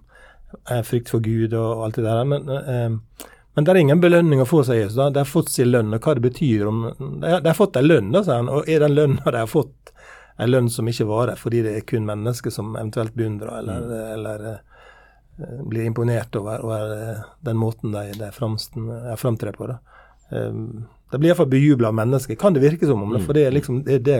frykt 0.83 1.09
for 1.09 1.19
Gud 1.19 1.53
og, 1.53 1.77
og 1.77 1.83
alt 1.85 1.99
det 1.99 2.05
der. 2.05 2.23
Men, 2.25 2.49
eh, 2.49 3.27
men 3.53 3.65
det 3.65 3.73
er 3.73 3.81
ingen 3.81 4.01
belønning 4.01 4.41
å 4.41 4.47
få, 4.47 4.63
sier 4.65 4.85
Jesus. 4.85 4.97
De 4.97 5.21
har 5.21 5.29
fått 5.29 5.51
sin 5.53 5.71
lønn, 5.71 5.93
og 5.93 6.05
hva 6.05 6.15
det 6.17 6.25
betyr 6.25 6.67
om 6.69 6.83
De 6.89 7.29
har, 7.29 7.41
de 7.43 7.51
har 7.51 7.57
fått 7.57 7.79
en 7.79 7.87
lønn, 7.87 8.11
da, 8.13 8.23
sier 8.23 8.41
han. 8.41 8.51
Og 8.53 8.69
er 8.69 8.85
den 8.85 8.95
lønna 8.95 9.33
de 9.33 9.43
har 9.43 9.51
fått, 9.51 9.93
en 10.39 10.51
lønn 10.53 10.69
som 10.71 10.87
ikke 10.87 11.09
varer, 11.09 11.35
fordi 11.35 11.63
det 11.65 11.75
er 11.75 11.87
kun 11.87 12.05
mennesker 12.07 12.53
som 12.53 12.71
eventuelt 12.77 13.15
beundrer 13.17 13.57
eller, 13.57 13.81
mm. 13.83 14.13
eller 14.13 14.45
uh, 14.47 15.57
blir 15.67 15.89
imponert 15.89 16.37
over, 16.39 16.63
over 16.63 16.93
den 17.43 17.59
måten 17.59 17.91
de, 17.91 18.05
de 18.15 18.29
framtrer 18.31 19.57
på. 19.57 19.67
da. 19.67 19.79
Um, 20.31 20.87
det 21.11 21.17
blir 21.17 21.31
iallfall 21.31 21.49
bejubla 21.49 21.87
av 21.87 21.97
mennesker, 21.97 22.35
kan 22.35 22.53
det 22.53 22.61
virke 22.63 22.85
som 22.85 23.03
om. 23.03 23.13
det, 23.13 23.23
For 23.25 23.33
det 23.33 23.47
er 23.47 23.55
liksom 23.55 23.83
det, 23.83 23.99
det, 24.05 24.19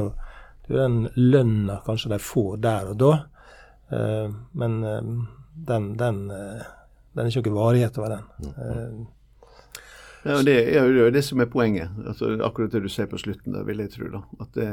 det 0.67 0.73
er 0.73 0.81
den 0.81 1.09
lønna 1.15 1.79
kanskje 1.85 2.13
de 2.15 2.19
får 2.23 2.57
der 2.65 2.89
og 2.93 2.97
da. 3.01 3.13
Uh, 3.93 4.33
men 4.57 4.81
uh, 4.83 5.13
den, 5.69 5.93
den, 5.97 6.25
uh, 6.31 6.65
den, 7.13 7.25
er 7.25 7.29
ikke 7.29 7.53
noe 7.53 7.61
varighet 7.61 7.97
over 8.01 8.17
den. 8.17 9.07
Ja, 10.25 10.41
det 10.43 10.57
er 10.75 10.83
jo 10.83 10.97
det, 10.97 11.13
det 11.15 11.23
som 11.25 11.39
er 11.39 11.47
poenget. 11.49 11.93
Altså, 12.07 12.33
akkurat 12.43 12.73
det 12.73 12.83
du 12.83 12.89
sier 12.91 13.07
på 13.09 13.21
slutten 13.21 13.55
der, 13.55 13.63
vil 13.69 13.79
jeg 13.85 13.93
tro. 13.93 14.09
da, 14.17 14.25
at 14.41 14.53
det, 14.57 14.67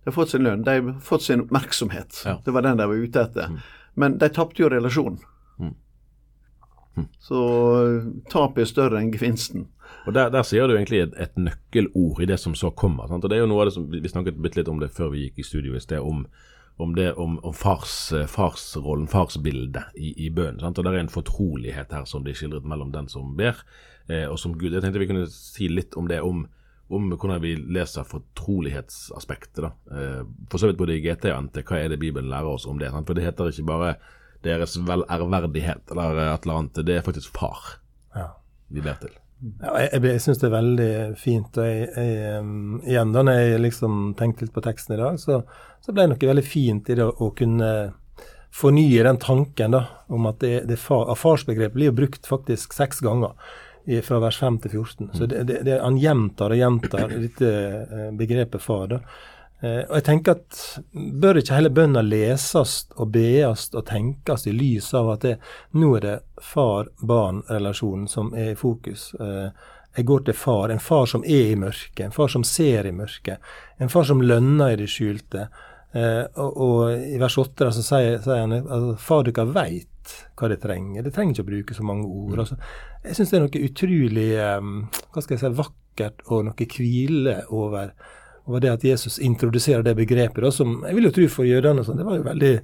De 0.00 0.08
har 0.08 0.16
fått 0.16 0.32
sin 0.32 0.44
lønn, 0.46 0.62
de 0.64 0.76
har 0.76 1.00
fått 1.04 1.26
sin 1.26 1.42
oppmerksomhet. 1.44 2.22
Ja. 2.24 2.38
Det 2.44 2.54
var 2.54 2.64
den 2.64 2.78
de 2.78 2.86
var 2.88 3.02
ute 3.02 3.24
etter. 3.26 3.50
Mm. 3.50 3.58
Men 3.94 4.16
de 4.20 4.28
tapte 4.28 4.62
jo 4.62 4.70
relasjonen. 4.70 5.18
Mm. 5.58 5.74
Mm. 6.96 7.08
Så 7.18 7.42
tapet 8.30 8.62
er 8.64 8.70
større 8.70 9.00
enn 9.00 9.12
gevinsten. 9.12 9.66
Og 10.06 10.14
Der, 10.16 10.30
der 10.32 10.44
sier 10.46 10.68
du 10.68 10.74
egentlig 10.76 11.02
et, 11.04 11.16
et, 11.20 11.36
nøkkelord 11.36 12.22
i 12.22 12.28
det 12.30 12.38
som 12.40 12.54
så 12.56 12.70
kommer. 12.70 13.08
Sant? 13.08 13.24
og 13.24 13.30
det 13.30 13.36
er 13.36 13.44
jo 13.44 13.50
noe 13.50 13.64
av 13.64 13.68
det 13.68 13.74
som, 13.76 13.88
Vi 13.90 14.08
snakket 14.08 14.56
litt 14.56 14.70
om 14.72 14.80
det 14.80 14.92
før 14.96 15.12
vi 15.14 15.26
gikk 15.26 15.42
i 15.42 15.46
studio 15.46 15.76
i 15.76 15.82
sted, 15.82 16.00
om, 16.00 16.24
om, 16.80 16.94
det, 16.96 17.12
om, 17.20 17.38
om 17.44 17.54
fars, 17.56 18.12
farsrollen, 18.32 19.08
farsbildet 19.10 19.96
i, 19.96 20.14
i 20.26 20.30
bønnen. 20.30 20.64
Og 20.64 20.78
Det 20.78 20.92
er 20.92 21.02
en 21.02 21.12
fortrolighet 21.12 21.92
her 21.92 22.08
som 22.08 22.24
blir 22.24 22.38
skildret 22.38 22.68
mellom 22.68 22.94
den 22.94 23.10
som 23.12 23.36
ber, 23.36 23.60
eh, 24.08 24.24
og 24.24 24.38
som 24.40 24.56
Gud. 24.56 24.72
Jeg 24.72 24.84
tenkte 24.84 25.02
vi 25.02 25.10
kunne 25.10 25.28
si 25.32 25.68
litt 25.68 25.98
om 26.00 26.08
det, 26.08 26.22
om, 26.24 26.46
om 26.88 27.12
hvordan 27.12 27.44
vi 27.44 27.56
leser 27.60 28.08
fortrolighetsaspektet. 28.08 29.66
da. 29.66 29.74
Eh, 29.92 30.22
for 30.48 30.62
så 30.62 30.70
vidt 30.70 30.80
både 30.80 30.96
i 30.96 31.04
GT 31.04 31.28
og 31.34 31.50
NT, 31.50 31.62
hva 31.68 31.84
er 31.84 31.92
det 31.92 32.00
Bibelen 32.00 32.32
lærer 32.32 32.56
oss 32.56 32.66
om 32.66 32.80
det? 32.80 32.90
Sant? 32.94 33.06
For 33.10 33.18
det 33.18 33.28
heter 33.28 33.52
ikke 33.52 33.68
bare 33.68 33.94
deres 34.44 34.78
velærverdighet 34.80 35.90
eller 35.92 36.22
et 36.24 36.46
eller 36.46 36.62
annet, 36.62 36.86
det 36.86 36.96
er 36.96 37.04
faktisk 37.04 37.36
far 37.36 37.76
ja. 38.16 38.30
vi 38.72 38.80
ber 38.80 38.96
til. 39.02 39.12
Ja, 39.40 39.72
jeg, 39.80 40.02
jeg 40.04 40.20
syns 40.20 40.40
det 40.42 40.50
er 40.50 40.52
veldig 40.52 40.90
fint. 41.20 41.56
jeg, 41.56 41.86
jeg, 41.96 42.42
Igjen, 42.84 43.14
da 43.14 43.22
når 43.24 43.38
jeg 43.38 43.62
liksom 43.64 44.02
tenkte 44.18 44.44
litt 44.44 44.54
på 44.56 44.64
teksten 44.64 44.96
i 44.96 45.00
dag, 45.00 45.16
så, 45.20 45.40
så 45.80 45.94
ble 45.94 46.04
det 46.04 46.12
noe 46.12 46.30
veldig 46.32 46.44
fint 46.44 46.90
i 46.92 46.98
det 46.98 47.06
å 47.08 47.30
kunne 47.36 47.72
fornye 48.52 49.02
den 49.06 49.18
tanken 49.22 49.76
da, 49.76 49.84
om 50.10 50.26
at 50.26 50.40
det, 50.42 50.64
det 50.68 50.76
far, 50.82 51.08
farsbegrepet 51.16 51.76
blir 51.76 51.90
jo 51.90 51.98
brukt 52.02 52.26
faktisk 52.26 52.74
seks 52.74 53.00
ganger 53.06 53.32
i, 53.86 54.00
fra 54.04 54.18
vers 54.22 54.38
5 54.42 54.58
til 54.64 54.70
14. 54.82 55.10
Så 55.14 55.28
det, 55.30 55.44
det, 55.64 55.78
Han 55.80 55.98
gjentar 55.98 56.52
og 56.52 56.60
gjentar 56.60 57.14
dette 57.14 57.50
eh, 57.50 58.08
begrepet 58.16 58.62
far. 58.62 58.88
da. 58.90 59.00
Eh, 59.60 59.82
og 59.84 59.98
jeg 59.98 60.04
tenker 60.06 60.38
at 60.38 60.60
Bør 60.92 61.36
ikke 61.36 61.58
hele 61.58 61.72
bønna 61.76 62.00
leses 62.04 62.86
og 62.96 63.10
bees 63.12 63.66
og 63.74 63.84
tenkes 63.90 64.46
i 64.48 64.54
lys 64.56 64.88
av 64.96 65.10
at 65.16 65.26
det, 65.26 65.34
nå 65.76 65.90
er 65.98 66.06
det 66.06 66.14
far-barn-relasjonen 66.50 68.08
som 68.08 68.32
er 68.32 68.54
i 68.54 68.58
fokus. 68.58 69.10
Eh, 69.20 69.50
jeg 69.98 70.06
går 70.06 70.22
til 70.24 70.38
far, 70.38 70.70
en 70.70 70.80
far 70.80 71.08
som 71.10 71.24
er 71.26 71.50
i 71.50 71.58
mørket, 71.58 72.04
en 72.06 72.14
far 72.14 72.30
som 72.32 72.44
ser 72.46 72.86
i 72.86 72.94
mørket, 72.94 73.42
en 73.82 73.90
far 73.92 74.06
som 74.08 74.22
lønner 74.22 74.72
i 74.72 74.78
det 74.80 74.88
skjulte. 74.88 75.48
Eh, 75.92 76.22
og, 76.38 76.60
og, 76.62 76.94
i 76.94 77.18
vers 77.20 77.36
8 77.42 77.72
så 77.74 77.84
sier, 77.84 78.20
sier 78.22 78.44
han 78.44 78.54
at 78.54 78.70
altså, 78.70 78.94
far 79.02 79.26
dere 79.26 79.48
veit 79.50 80.14
hva 80.38 80.48
de 80.48 80.56
trenger. 80.62 81.04
De 81.04 81.12
trenger 81.12 81.34
ikke 81.34 81.44
å 81.44 81.50
bruke 81.50 81.76
så 81.76 81.84
mange 81.84 82.06
ord. 82.08 82.38
Altså, 82.46 82.56
jeg 83.04 83.18
syns 83.18 83.34
det 83.34 83.38
er 83.38 83.44
noe 83.44 83.66
utrolig 83.66 84.30
hva 84.38 85.24
skal 85.24 85.36
jeg 85.36 85.42
si, 85.42 85.52
vakkert 85.58 86.24
og 86.30 86.46
noe 86.46 86.70
hvile 86.78 87.36
over 87.50 87.92
og 88.50 88.60
det 88.62 88.72
at 88.72 88.84
Jesus 88.84 89.18
introduserer 89.18 89.84
det 89.86 89.96
begrepet, 89.98 90.42
da, 90.42 90.52
som 90.54 90.80
jeg 90.86 90.96
vil 90.96 91.08
jo 91.08 91.16
tro 91.16 91.26
for 91.32 91.48
jødene 91.48 91.84
sånn, 91.86 92.00
det 92.00 92.06
var 92.06 92.18
jo 92.18 92.28
veldig 92.28 92.54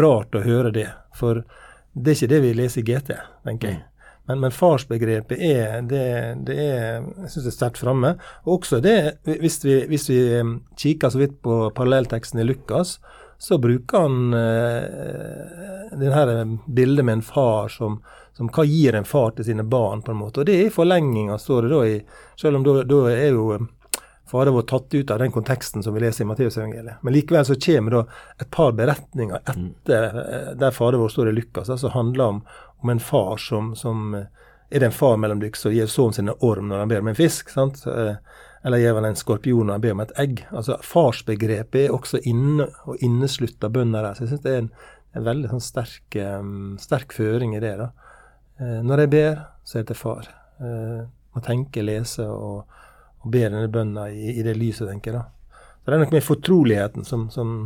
rart 0.00 0.36
å 0.38 0.44
høre 0.44 0.74
det. 0.74 0.88
For 1.18 1.42
det 1.92 2.12
er 2.12 2.18
ikke 2.18 2.32
det 2.32 2.42
vi 2.44 2.52
leser 2.56 2.82
i 2.82 2.86
GT, 2.88 3.16
tenker 3.46 3.74
jeg. 3.74 3.80
Men, 4.30 4.38
men 4.40 4.54
farsbegrepet 4.54 5.40
er 5.42 5.80
det, 5.90 6.04
det 6.46 6.54
er, 6.62 7.02
jeg 7.24 7.32
synes 7.32 7.46
det 7.46 7.50
er 7.50 7.56
sterkt 7.56 7.80
framme. 7.82 8.14
Og 8.46 8.60
også 8.60 8.78
det, 8.84 8.96
hvis 9.26 9.58
vi, 9.64 9.80
hvis 9.90 10.06
vi 10.12 10.20
um, 10.38 10.54
kikker 10.78 11.10
så 11.10 11.20
vidt 11.24 11.40
på 11.42 11.64
parallellteksten 11.74 12.40
i 12.40 12.46
Lukas, 12.46 13.00
så 13.42 13.58
bruker 13.58 14.04
han 14.04 14.34
eh, 14.38 15.96
det 15.98 16.12
her 16.14 16.28
bildet 16.70 17.04
med 17.04 17.12
en 17.18 17.24
far 17.26 17.72
som, 17.74 17.96
som 18.38 18.46
hva 18.54 18.62
gir 18.62 18.94
en 18.94 19.08
far 19.08 19.34
til 19.34 19.48
sine 19.48 19.64
barn, 19.66 20.04
på 20.06 20.14
en 20.14 20.20
måte. 20.20 20.40
Og 20.40 20.46
det 20.46 20.54
er 20.60 20.68
i 20.68 20.74
forlenginga, 20.74 21.40
står 21.42 21.66
det 21.66 21.72
da 21.72 21.80
i 21.88 21.96
Selv 22.38 22.60
om 22.60 22.66
da, 22.66 22.76
da 22.86 23.00
er 23.10 23.34
jo 23.34 23.56
Fader 24.32 24.54
vår 24.54 24.62
tatt 24.70 24.94
ut 24.94 25.10
av 25.12 25.18
den 25.20 25.32
konteksten 25.32 25.82
som 25.84 25.94
vi 25.94 26.00
leser 26.00 26.24
i 26.24 26.28
Matteusevangeliet. 26.30 27.02
Men 27.04 27.12
likevel 27.12 27.44
så 27.44 27.56
kommer 27.60 27.96
da 27.96 28.04
et 28.40 28.50
par 28.50 28.72
beretninger 28.76 29.42
etter 29.42 30.16
mm. 30.16 30.60
der 30.60 30.72
Fader 30.72 31.02
vår 31.02 31.12
står 31.12 31.28
i 31.28 31.34
Lukas, 31.36 31.66
som 31.68 31.76
altså 31.76 31.92
handler 31.92 32.24
om, 32.24 32.38
om, 32.80 32.94
en 32.94 33.02
far 33.02 33.36
som, 33.36 33.74
som 33.76 34.14
Er 34.16 34.80
det 34.80 34.88
en 34.88 34.96
far 34.96 35.18
mellom 35.20 35.40
dere 35.42 35.58
som 35.60 35.72
gir 35.74 35.86
sønnen 35.86 36.16
sin 36.16 36.32
en 36.32 36.40
orm 36.40 36.70
når 36.70 36.80
han 36.80 36.88
ber 36.88 37.04
om 37.04 37.12
en 37.12 37.18
fisk? 37.18 37.52
sant? 37.52 37.84
Eh, 37.86 38.16
eller 38.64 38.78
gir 38.78 38.94
han 38.94 39.04
en 39.04 39.18
skorpion 39.18 39.66
når 39.66 39.74
han 39.74 39.84
ber 39.84 39.96
om 39.96 40.02
et 40.04 40.14
egg? 40.22 40.44
Altså 40.50 40.78
Farsbegrepet 40.86 41.86
er 41.86 41.94
også 41.94 42.22
inne 42.28 42.68
og 42.86 43.02
inneslutta 43.02 43.68
bønder 43.68 44.06
der. 44.06 44.14
Så 44.16 44.24
jeg 44.24 44.32
syns 44.32 44.44
det 44.46 44.52
er 44.52 44.60
en, 44.62 44.70
en 45.18 45.26
veldig 45.26 45.50
sånn 45.50 45.64
sterk, 45.66 46.18
um, 46.38 46.76
sterk, 46.80 47.12
føring 47.16 47.56
i 47.58 47.62
det. 47.62 47.74
da. 47.80 47.90
Eh, 48.62 48.78
når 48.86 49.04
jeg 49.04 49.12
ber, 49.16 49.42
så 49.66 49.78
er 49.78 49.84
det 49.84 49.92
til 49.92 50.00
far. 50.00 50.30
Eh, 50.62 51.02
må 51.34 51.42
tenke, 51.44 51.84
lese 51.84 52.28
og 52.28 52.78
og 53.22 53.30
ber 53.30 53.48
denne 53.48 53.70
bønna 53.70 54.08
i, 54.10 54.34
i, 54.34 54.42
det 54.42 54.56
lyset, 54.58 54.88
tenker 54.90 55.12
jeg. 55.12 55.20
da. 55.20 55.60
Så 55.82 55.90
Det 55.90 55.94
er 55.96 56.02
noe 56.02 56.14
med 56.14 56.26
fortroligheten 56.26 57.06
som, 57.06 57.28
som 57.30 57.56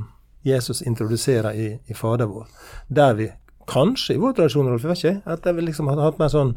Jesus 0.46 0.82
introduserer 0.82 1.56
i, 1.56 1.68
i 1.86 1.94
Fader 1.94 2.30
vår. 2.30 2.46
Der 2.88 3.14
vi 3.18 3.30
kanskje 3.66 4.14
i 4.14 4.22
vår 4.22 4.36
tradisjon, 4.36 4.68
Rolf, 4.70 4.84
vet 4.86 5.02
ikke, 5.02 5.20
at 5.26 5.46
vi 5.56 5.64
liksom 5.66 5.90
har 5.90 6.02
hatt 6.04 6.20
mer 6.22 6.32
sånn 6.32 6.56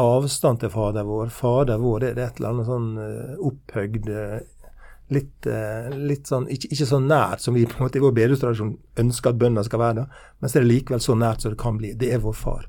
avstand 0.00 0.62
til 0.62 0.72
Fader 0.72 1.06
vår. 1.08 1.32
Fader 1.34 1.80
vår 1.82 2.04
det, 2.04 2.12
er 2.14 2.28
et 2.28 2.40
eller 2.40 2.54
annet 2.54 2.68
sånn 2.68 2.90
uh, 2.96 3.46
opphøgd 3.48 4.08
uh, 4.08 4.38
litt, 5.12 5.48
uh, 5.48 5.90
litt, 5.92 6.28
sånn 6.30 6.46
ikke, 6.52 6.70
ikke, 6.72 6.88
så 6.88 7.00
nært 7.02 7.44
som 7.44 7.56
vi 7.56 7.66
på 7.68 7.80
en 7.80 7.88
måte 7.88 8.00
i 8.00 8.04
vår 8.04 8.14
bedehustradisjon 8.16 8.76
ønsker 9.02 9.32
at 9.32 9.40
bønna 9.42 9.64
skal 9.66 9.82
være. 9.82 10.04
da, 10.04 10.30
Men 10.40 10.52
så 10.52 10.58
er 10.58 10.64
det 10.64 10.72
likevel 10.72 11.04
så 11.04 11.18
nært 11.18 11.44
som 11.44 11.52
det 11.52 11.60
kan 11.60 11.80
bli. 11.80 11.92
Det 11.98 12.12
er 12.14 12.22
vår 12.24 12.38
far. 12.38 12.68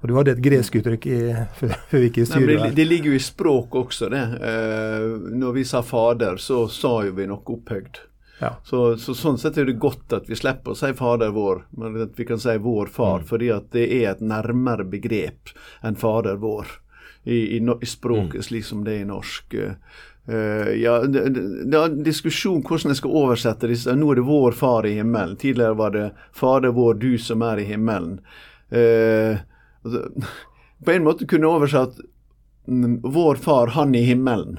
Og 0.00 0.08
du 0.08 0.14
hadde 0.18 0.34
et 0.36 0.42
gresk 0.44 0.76
uttrykk 0.76 1.06
i, 1.08 1.20
før 1.56 1.76
vi 1.94 2.02
gikk 2.08 2.18
i 2.20 2.26
studio. 2.28 2.58
Det, 2.66 2.74
det, 2.76 2.84
ligger 2.84 3.14
jo 3.14 3.16
i 3.16 3.22
språk 3.22 3.78
også, 3.80 4.10
det. 4.12 4.24
Eh, 4.50 5.06
når 5.40 5.56
vi 5.56 5.64
sa 5.64 5.80
fader, 5.82 6.36
så 6.42 6.66
sa 6.68 6.98
jo 7.06 7.14
vi 7.16 7.28
noe 7.30 7.56
opphøyd. 7.56 8.02
Ja. 8.38 8.52
Så, 8.64 8.96
så, 9.00 9.14
sånn 9.16 9.38
sett 9.40 9.56
er 9.56 9.68
det 9.68 9.78
godt 9.80 10.12
at 10.12 10.26
vi 10.28 10.36
slipper 10.36 10.74
å 10.74 10.76
si 10.76 10.90
fader 10.96 11.32
vår, 11.32 11.62
men 11.80 11.96
at 12.04 12.18
vi 12.20 12.26
kan 12.28 12.40
si 12.40 12.56
vår 12.60 12.92
far. 12.92 13.22
Mm. 13.24 13.30
Fordi 13.30 13.48
at 13.54 13.70
det 13.72 13.86
er 14.02 14.10
et 14.10 14.20
nærmere 14.20 14.84
begrep 14.84 15.54
enn 15.80 15.96
fader 15.96 16.36
vår 16.42 16.68
i, 17.24 17.56
i, 17.56 17.62
i 17.62 17.88
språket, 17.88 18.42
mm. 18.42 18.46
slik 18.50 18.68
som 18.68 18.84
det 18.84 18.98
er 18.98 19.06
i 19.06 19.08
norsk. 19.08 19.56
Uh, 20.26 20.72
ja, 20.74 20.98
det, 21.06 21.24
det, 21.70 21.78
er 21.78 21.98
diskusjon 22.02 22.64
hvordan 22.66 22.92
jeg 22.92 23.00
skal 23.00 23.18
oversette 23.22 23.70
disse. 23.70 23.94
Nå 23.96 24.10
er 24.12 24.20
det 24.20 24.28
'vår 24.28 24.56
far 24.58 24.86
i 24.86 24.96
himmelen'. 24.98 25.38
Tidligere 25.40 25.78
var 25.78 25.96
det 25.96 26.06
'Fader 26.34 26.74
vår, 26.76 26.94
du 27.00 27.18
som 27.18 27.42
er 27.46 27.62
i 27.62 27.68
himmelen'. 27.70 28.18
Uh, 28.74 29.38
altså, 29.86 30.28
På 30.84 30.92
en 30.92 31.06
måte 31.06 31.28
kunne 31.30 31.48
oversatt 31.48 32.02
'Vår 32.66 33.34
far, 33.34 33.66
han 33.66 33.94
i 33.94 34.02
himmelen'. 34.02 34.58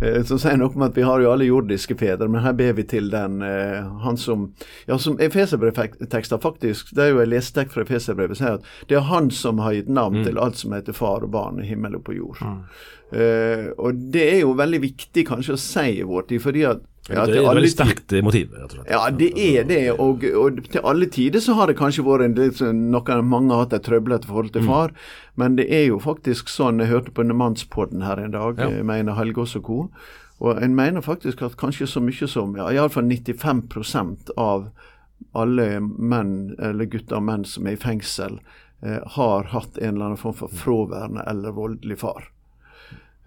eh, 0.00 0.22
som 0.24 0.38
sier 0.40 0.56
noe 0.56 0.72
om 0.74 0.82
at 0.86 0.96
vi 0.96 1.04
har 1.04 1.20
jo 1.20 1.30
alle 1.30 1.44
jordiske 1.44 1.94
fedre, 2.00 2.28
men 2.32 2.40
her 2.42 2.54
ber 2.56 2.72
vi 2.78 2.84
til 2.88 3.10
den 3.12 3.42
eh, 3.44 3.84
han 4.02 4.16
som 4.16 4.54
Ja, 4.86 4.98
som 4.98 5.18
Efeserbrevtekster 5.20 6.40
faktisk, 6.42 6.94
det 6.96 7.04
er 7.04 7.12
jo 7.12 7.20
en 7.20 7.30
lesetekst 7.30 7.74
fra 7.74 7.84
Efeserbrevet, 7.84 8.38
sier 8.38 8.56
at 8.56 8.64
det 8.88 8.96
er 8.96 9.08
han 9.10 9.30
som 9.30 9.58
har 9.58 9.76
gitt 9.76 9.88
navn 9.92 10.22
mm. 10.22 10.24
til 10.24 10.40
alt 10.40 10.56
som 10.56 10.72
heter 10.72 10.96
far 10.96 11.26
og 11.26 11.30
barn 11.30 11.60
i 11.60 11.68
himmel 11.68 11.98
og 12.00 12.06
på 12.08 12.16
jord. 12.16 12.40
Mm. 12.40 12.62
Uh, 13.06 13.68
og 13.78 14.00
det 14.10 14.24
er 14.32 14.40
jo 14.40 14.56
veldig 14.58 14.80
viktig 14.82 15.26
kanskje 15.28 15.54
å 15.54 15.60
si 15.60 16.00
i 16.00 16.06
vår 16.06 16.26
tid, 16.30 16.42
fordi 16.42 16.64
at 16.66 16.82
ja, 17.06 17.22
det 17.28 17.36
er 17.36 17.44
et 17.44 17.54
veldig 17.54 17.70
sterkt 17.70 18.14
motiv. 18.26 18.50
og 18.58 18.72
slett. 18.72 18.90
Ja, 18.90 19.04
det 19.14 19.28
er 19.38 19.66
det. 19.68 19.80
Og, 19.94 20.24
og, 20.34 20.58
til 20.72 20.82
alle 20.82 21.06
tider 21.12 21.42
så 21.42 21.54
har 21.58 21.70
det 21.70 21.76
kanskje 21.78 22.04
vært 22.06 22.58
sånn, 22.58 22.88
noe 22.90 23.20
mange 23.22 23.54
har 23.54 23.66
hatt 23.66 23.76
et 23.78 23.86
trøblete 23.86 24.26
forhold 24.26 24.52
til 24.56 24.66
mm. 24.66 24.70
far. 24.72 24.90
Mm. 24.90 25.14
Men 25.42 25.58
det 25.60 25.68
er 25.70 25.86
jo 25.86 26.00
faktisk 26.02 26.50
sånn, 26.50 26.82
jeg 26.82 26.90
hørte 26.90 27.14
på 27.14 27.26
Mannspodden 27.30 28.02
her 28.06 28.22
en 28.22 28.34
dag, 28.34 28.58
ja. 28.58 28.70
jeg 28.78 28.88
mener 28.88 29.18
Helgås 29.18 29.54
og 29.60 29.66
co. 29.68 29.80
Og 30.42 30.62
en 30.62 30.76
mener 30.76 31.04
faktisk 31.04 31.42
at 31.46 31.56
kanskje 31.60 31.88
så 31.88 32.02
mye 32.04 32.28
som 32.28 32.56
ja, 32.58 32.68
iallfall 32.74 33.08
95% 33.08 34.34
av 34.36 34.68
alle 35.36 35.80
menn, 35.80 36.56
eller 36.60 36.88
gutter 36.90 37.20
og 37.20 37.28
menn 37.28 37.46
som 37.48 37.68
er 37.68 37.76
i 37.76 37.80
fengsel, 37.80 38.40
eh, 38.82 39.00
har 39.16 39.52
hatt 39.54 39.78
en 39.78 39.94
eller 39.94 40.10
annen 40.10 40.20
form 40.20 40.36
for 40.36 40.52
fraværende 40.52 41.24
eller 41.30 41.56
voldelig 41.56 42.00
far. 42.02 42.28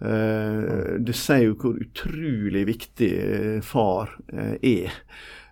Eh, 0.02 0.96
det 1.00 1.16
sier 1.18 1.50
jo 1.50 1.58
hvor 1.60 1.80
utrolig 1.84 2.64
viktig 2.70 3.12
eh, 3.20 3.60
far 3.66 4.16
eh, 4.32 4.56
er. 4.62 5.04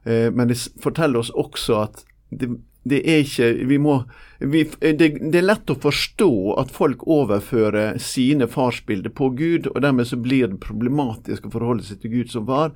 Men 0.07 0.47
det 0.47 0.55
forteller 0.79 1.19
oss 1.19 1.33
også 1.35 1.81
at 1.81 1.97
det, 2.31 2.47
det 2.87 3.01
er 3.11 3.25
ikke 3.25 3.47
vi 3.67 3.75
må, 3.83 3.97
vi, 4.39 4.61
det, 4.79 5.09
det, 5.19 5.35
er 5.35 5.43
lett 5.43 5.73
å 5.73 5.75
forstå 5.83 6.29
at 6.61 6.71
folk 6.71 7.03
overfører 7.11 7.97
sine 7.99 8.47
farsbilder 8.47 9.11
på 9.17 9.27
Gud, 9.35 9.67
og 9.73 9.81
dermed 9.83 10.07
så 10.07 10.19
blir 10.21 10.47
det 10.47 10.61
problematisk 10.63 11.49
å 11.49 11.51
forholde 11.57 11.83
seg 11.83 11.99
til 11.99 12.13
Gud 12.13 12.31
som 12.31 12.45
far. 12.47 12.71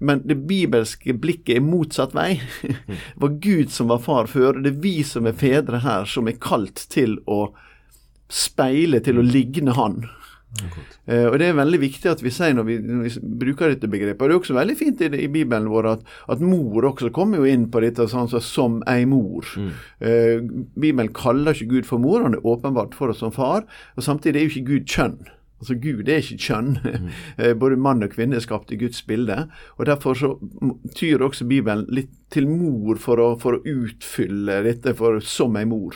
Men 0.00 0.22
det 0.24 0.38
bibelske 0.48 1.12
blikket 1.20 1.58
er 1.58 1.66
motsatt 1.68 2.16
vei. 2.16 2.38
Det 2.64 3.20
var 3.20 3.36
Gud 3.44 3.74
som 3.74 3.92
var 3.92 4.00
far 4.00 4.30
før. 4.32 4.62
Det 4.64 4.72
er 4.72 4.80
vi 4.80 4.94
som 5.04 5.28
er 5.28 5.36
fedre 5.36 5.82
her, 5.84 6.08
som 6.08 6.32
er 6.32 6.40
kalt 6.40 6.86
til 6.88 7.18
å 7.28 7.50
speile, 8.32 9.02
til 9.04 9.20
å 9.20 9.26
ligne 9.26 9.76
Han. 9.76 10.06
Uh, 10.58 11.30
og 11.30 11.38
Det 11.38 11.46
er 11.46 11.56
veldig 11.56 11.78
viktig 11.80 12.10
at 12.10 12.22
vi 12.24 12.32
sier 12.34 12.54
når 12.56 12.66
vi, 12.66 12.76
når 12.82 13.04
vi, 13.06 13.12
bruker 13.42 13.72
dette 13.72 13.90
begrepet. 13.90 14.20
og 14.20 14.28
Det 14.28 14.34
er 14.34 14.40
også 14.40 14.58
veldig 14.58 14.76
fint 14.78 15.02
i, 15.06 15.10
i 15.24 15.30
Bibelen 15.30 15.70
vår 15.70 15.90
at, 15.94 16.06
at, 16.28 16.42
mor 16.42 16.88
også 16.90 17.12
kommer 17.14 17.40
jo 17.40 17.48
inn 17.48 17.68
på 17.70 17.82
dette 17.84 18.08
sånn 18.10 18.30
så, 18.30 18.42
som 18.44 18.80
ei 18.90 19.04
mor. 19.08 19.46
Mm. 19.56 19.70
Uh, 20.02 20.64
Bibelen 20.74 21.12
kaller 21.16 21.54
ikke 21.54 21.76
Gud 21.76 21.90
for 21.90 22.02
mor, 22.02 22.24
han 22.26 22.38
er 22.38 22.46
åpenbart 22.46 22.96
for 22.98 23.14
oss 23.14 23.22
som 23.22 23.34
far. 23.34 23.68
og 23.96 24.06
Samtidig 24.06 24.40
er 24.40 24.48
jo 24.48 24.54
ikke 24.54 24.72
Gud 24.72 24.90
kjønn. 24.90 25.18
Altså 25.60 25.76
Gud 25.76 26.08
er 26.08 26.22
ikke 26.24 26.42
kjønn. 26.48 26.70
Mm. 26.82 27.08
Uh, 27.38 27.54
både 27.62 27.80
mann 27.80 28.04
og 28.06 28.14
kvinne 28.14 28.40
er 28.40 28.44
skapt 28.44 28.74
i 28.74 28.80
Guds 28.80 29.04
bilde. 29.06 29.44
og 29.78 29.86
Derfor 29.86 30.18
så 30.18 30.34
tyr 30.98 31.22
også 31.26 31.46
Bibelen 31.46 31.86
litt 31.94 32.12
til 32.34 32.50
mor 32.50 32.98
for 33.02 33.22
å, 33.22 33.34
for 33.38 33.58
å 33.58 33.64
utfylle 33.66 34.64
dette 34.66 34.98
for, 34.98 35.22
som 35.22 35.56
ei 35.58 35.66
mor. 35.68 35.94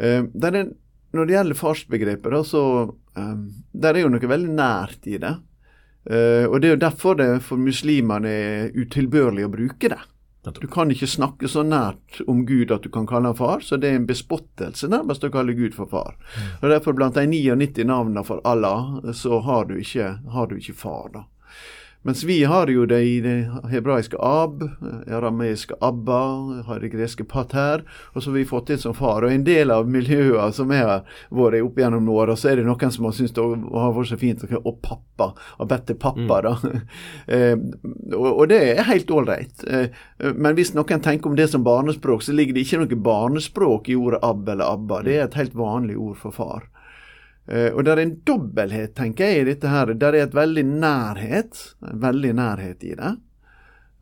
det 0.00 0.48
er 0.48 0.70
når 1.16 1.26
det 1.26 1.34
gjelder 1.34 1.58
farsbegrepet, 1.58 2.30
da, 2.30 2.40
så 2.46 2.62
um, 3.20 3.46
der 3.72 3.96
er 3.96 4.04
jo 4.04 4.12
noe 4.12 4.32
veldig 4.32 4.54
nært 4.56 5.06
i 5.10 5.18
det. 5.20 5.34
Uh, 6.08 6.46
og 6.48 6.60
Det 6.60 6.68
er 6.70 6.74
jo 6.74 6.84
derfor 6.86 7.18
det 7.20 7.28
for 7.44 7.60
muslimene 7.60 8.30
er 8.30 8.72
utilbørlig 8.74 9.44
å 9.46 9.52
bruke 9.52 9.92
det. 9.92 10.00
Du 10.56 10.66
kan 10.72 10.88
ikke 10.88 11.08
snakke 11.10 11.48
så 11.52 11.60
nært 11.62 12.22
om 12.24 12.46
Gud 12.48 12.70
at 12.72 12.86
du 12.86 12.88
kan 12.88 13.04
kalle 13.06 13.28
han 13.28 13.36
far, 13.36 13.60
så 13.60 13.76
det 13.76 13.90
er 13.90 13.98
en 13.98 14.06
bespottelse 14.08 14.88
nærmest 14.88 15.24
å 15.26 15.28
kalle 15.32 15.52
Gud 15.52 15.76
for 15.76 15.90
far. 15.90 16.16
Mm. 16.16 16.46
Og 16.62 16.72
Derfor 16.72 16.96
blant 16.96 17.18
de 17.18 17.26
99 17.28 17.84
navnene 17.84 18.24
for 18.24 18.40
Allah, 18.48 19.12
så 19.12 19.42
har 19.44 19.68
du 19.68 19.76
ikke, 19.76 20.14
har 20.32 20.48
du 20.48 20.56
ikke 20.56 20.78
far. 20.80 21.10
da. 21.12 21.26
Mens 22.02 22.24
vi 22.24 22.44
har 22.44 22.70
jo 22.72 22.86
det 22.88 23.02
i 23.04 23.16
det 23.20 23.34
hebraiske 23.68 24.16
ab, 24.24 24.62
arameiske 25.12 25.76
abba, 25.84 26.20
har 26.64 26.80
det 26.80 26.88
greske 26.94 27.26
pater, 27.28 27.82
og 28.14 28.22
så 28.22 28.30
har 28.30 28.38
vi 28.38 28.44
fått 28.48 28.70
det 28.72 28.78
som 28.80 28.94
far. 28.96 29.26
Og 29.26 29.32
en 29.34 29.44
del 29.44 29.68
av 29.74 29.88
miljøene 29.88 30.46
som 30.56 30.72
jeg 30.72 30.86
har 30.88 31.04
vært 31.28 31.60
opp 31.66 31.82
gjennom 31.82 32.08
åra, 32.08 32.38
så 32.40 32.54
er 32.54 32.60
det 32.60 32.64
noen 32.70 32.94
som 32.94 33.04
har 33.04 33.16
syntes 33.18 33.36
det 33.36 33.44
har 33.44 33.92
vært 33.98 34.12
så 34.14 34.20
fint 34.20 34.46
å 34.48 34.74
pappa, 34.80 35.34
og 35.58 35.68
bedt 35.68 35.86
til 35.90 36.00
pappa, 36.00 36.40
mm. 36.40 36.48
da. 36.48 36.82
eh, 37.36 37.54
og, 38.16 38.30
og, 38.30 38.44
det 38.48 38.62
er 38.70 38.88
helt 38.88 39.12
ålreit. 39.12 39.68
Eh, 39.68 40.02
men 40.32 40.56
hvis 40.56 40.72
noen 40.72 41.04
tenker 41.04 41.28
om 41.28 41.36
det 41.36 41.50
som 41.52 41.68
barnespråk, 41.68 42.24
så 42.24 42.32
ligger 42.32 42.56
det 42.56 42.64
ikke 42.64 42.80
noe 42.80 43.04
barnespråk 43.10 43.92
i 43.92 44.00
ordet 44.00 44.24
ab 44.24 44.48
eller 44.48 44.72
abba. 44.72 45.04
Det 45.04 45.18
er 45.18 45.28
et 45.28 45.40
helt 45.42 45.58
vanlig 45.58 46.00
ord 46.00 46.16
for 46.24 46.32
far. 46.32 46.70
Uh, 47.50 47.72
og 47.74 47.82
det 47.84 47.92
er 47.92 48.02
en 48.04 48.18
dobbelthet, 48.26 48.92
tenker 48.94 49.26
jeg, 49.26 49.42
i 49.42 49.48
dette 49.50 49.70
her. 49.70 49.90
Der 49.98 50.14
er 50.14 50.28
et 50.28 50.36
veldig 50.36 50.62
nærhet, 50.70 51.62
en 51.82 52.02
veldig 52.02 52.34
nærhet 52.38 52.84
i 52.86 52.94
det. 52.98 53.14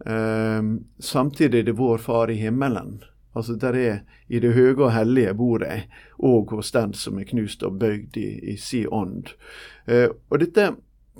Uh, 0.04 0.74
samtidig 1.00 1.62
er 1.62 1.70
det 1.70 1.78
vår 1.78 2.02
Far 2.04 2.30
i 2.30 2.36
himmelen. 2.42 2.98
Altså 3.36 3.54
der 3.60 3.76
er 3.76 4.02
i 4.28 4.40
det 4.42 4.52
høye 4.52 4.74
og 4.74 4.92
hellige 4.92 5.32
bor 5.38 5.62
jeg, 5.64 5.86
og 6.18 6.52
hos 6.52 6.74
den 6.74 6.92
som 6.96 7.20
er 7.20 7.28
knust 7.28 7.62
og 7.64 7.78
bøyd 7.80 8.18
i, 8.20 8.28
i 8.52 8.58
si 8.60 8.82
ånd. 8.84 9.32
Uh, 9.88 10.10
og 10.28 10.42
dette 10.42 10.66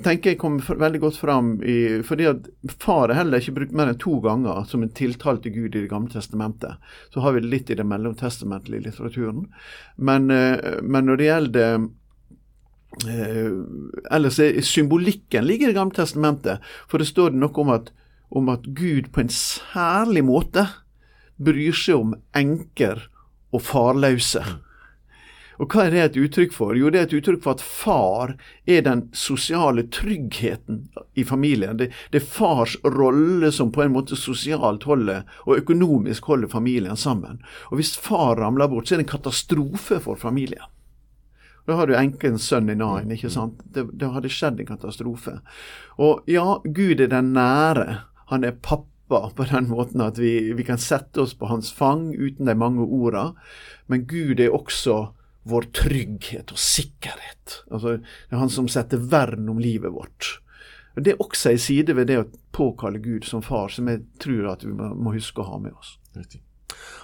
tenker 0.05 0.35
jeg 0.35 0.39
kommer 0.39 0.79
veldig 0.79 1.01
godt 1.03 1.17
fram 1.19 1.49
i, 1.65 2.03
fordi 2.07 2.27
at 2.29 2.45
far 2.79 3.09
er 3.09 3.19
heller 3.19 3.41
ikke 3.41 3.57
brukt 3.57 3.73
mer 3.75 3.89
enn 3.91 3.99
to 3.99 4.19
ganger 4.23 4.69
som 4.69 4.85
en 4.85 4.93
tiltalte 4.95 5.51
Gud 5.51 5.73
i 5.73 5.81
Det 5.81 5.89
gamle 5.91 6.13
testamentet. 6.13 6.77
Så 7.11 7.25
har 7.25 7.35
vi 7.35 7.41
det 7.43 7.51
litt 7.51 7.73
i 7.73 7.79
den 7.81 7.89
mellomtestamentlige 7.91 8.85
litteraturen. 8.85 9.49
Men, 9.97 10.29
men 10.29 11.11
når 11.11 11.19
det 11.19 11.27
gjelder 11.27 11.81
Eh, 11.81 11.89
ellers 14.11 14.39
er 14.43 14.61
symbolikken 14.65 15.45
ligger 15.47 15.69
i 15.69 15.73
Det 15.73 15.79
gamle 15.79 15.95
testamentet. 15.95 16.65
For 16.89 16.99
det 16.99 17.11
står 17.11 17.35
det 17.35 17.43
noe 17.43 17.63
om 17.63 17.75
at, 17.75 17.93
om 18.31 18.49
at 18.53 18.71
Gud 18.75 19.13
på 19.13 19.23
en 19.25 19.33
særlig 19.33 20.25
måte 20.25 20.67
bryr 21.39 21.77
seg 21.77 22.01
om 22.01 22.17
enker 22.37 23.07
og 23.55 23.63
farløse. 23.63 24.43
Og 25.59 25.75
hva 25.75 25.89
er 25.89 25.95
det 25.95 26.03
et 26.03 26.19
uttrykk 26.23 26.53
for? 26.55 26.77
Jo, 26.79 26.91
det 26.91 27.01
er 27.01 27.07
et 27.09 27.15
uttrykk 27.19 27.41
for 27.43 27.57
at 27.57 27.63
far 27.65 28.35
er 28.71 28.85
den 28.87 29.09
sosiale 29.17 29.89
tryggheten 29.91 30.85
i 31.19 31.25
familien. 31.27 31.81
Det, 31.81 31.91
det 32.15 32.21
er 32.21 32.29
fars 32.31 32.77
rolle 32.87 33.51
som 33.55 33.73
på 33.75 33.83
en 33.83 33.97
måte 33.97 34.19
sosialt 34.19 34.87
holder 34.87 35.27
og 35.49 35.59
økonomisk 35.59 36.31
holder 36.31 36.53
familien 36.53 36.99
sammen. 36.99 37.43
Og 37.73 37.81
hvis 37.81 37.97
far 37.99 38.39
ramler 38.39 38.71
bort, 38.71 38.87
så 38.87 38.95
er 38.95 39.03
det 39.03 39.09
en 39.09 39.17
katastrofe 39.17 39.99
for 40.05 40.21
familien. 40.21 40.67
Da 41.69 41.77
har 41.77 41.87
du 41.87 41.93
enken 41.99 42.39
sønn 42.41 42.71
i 42.73 42.75
Nain, 42.79 43.11
ikke 43.13 43.29
sant. 43.29 43.59
Det, 43.75 43.85
det 44.01 44.09
hadde 44.15 44.31
skjedd 44.33 44.63
en 44.63 44.71
katastrofe. 44.71 45.35
Og 46.01 46.25
ja, 46.31 46.63
Gud 46.65 47.03
er 47.05 47.11
den 47.13 47.35
nære. 47.37 47.99
Han 48.33 48.47
er 48.49 48.57
pappa 48.65 49.27
på 49.37 49.45
den 49.51 49.69
måten 49.69 50.01
at 50.01 50.17
vi, 50.21 50.55
vi 50.57 50.65
kan 50.65 50.81
sette 50.81 51.21
oss 51.21 51.37
på 51.37 51.51
hans 51.51 51.69
fang 51.77 52.09
uten 52.17 52.49
de 52.49 52.57
mange 52.57 52.87
orda. 52.89 53.35
Men 53.93 54.09
Gud 54.09 54.41
er 54.41 54.57
også 54.57 55.11
vår 55.49 55.69
trygghet 55.77 56.57
og 56.57 56.61
sikkerhet. 56.61 57.61
Altså, 57.69 57.99
det 58.01 58.37
er 58.37 58.43
han 58.47 58.53
som 58.53 58.69
setter 58.73 59.05
vern 59.13 59.49
om 59.53 59.61
livet 59.61 59.93
vårt. 59.93 60.39
Og 60.97 61.05
Det 61.05 61.13
er 61.13 61.21
også 61.23 61.53
en 61.53 61.61
side 61.63 61.95
ved 61.95 62.09
det 62.09 62.23
å 62.23 62.29
påkalle 62.53 62.99
Gud 63.05 63.29
som 63.29 63.45
far, 63.45 63.69
som 63.69 63.93
jeg 63.93 64.07
tror 64.25 64.55
at 64.55 64.65
vi 64.65 64.73
må 64.73 65.13
huske 65.13 65.45
å 65.45 65.51
ha 65.53 65.61
med 65.63 65.77
oss. 65.77 65.99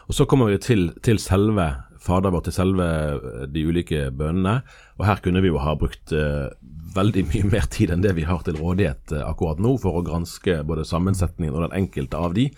Og 0.09 0.17
Så 0.17 0.25
kommer 0.25 0.49
vi 0.51 0.59
til, 0.59 0.89
til 1.05 1.21
selve 1.21 1.69
Fader 2.05 2.35
vår, 2.35 2.45
til 2.47 2.57
selve 2.57 2.87
eh, 2.87 3.47
de 3.51 3.65
ulike 3.65 4.09
bønnene. 4.15 4.59
Og 4.99 5.07
her 5.09 5.23
kunne 5.25 5.43
vi 5.45 5.51
jo 5.51 5.63
ha 5.63 5.75
brukt 5.79 6.13
uh, 6.13 6.53
veldig 6.95 7.27
mye 7.33 7.51
mer 7.57 7.69
tid 7.73 7.95
enn 7.95 8.05
det 8.05 8.15
vi 8.19 8.29
har 8.29 8.45
til 8.47 8.59
rådighet 8.61 9.17
uh, 9.17 9.25
akkurat 9.31 9.63
nå, 9.63 9.77
for 9.83 10.01
å 10.01 10.05
granske 10.07 10.61
både 10.69 10.87
sammensetningen 10.89 11.55
og 11.55 11.67
den 11.67 11.79
enkelte 11.83 12.21
av 12.21 12.37
de. 12.37 12.51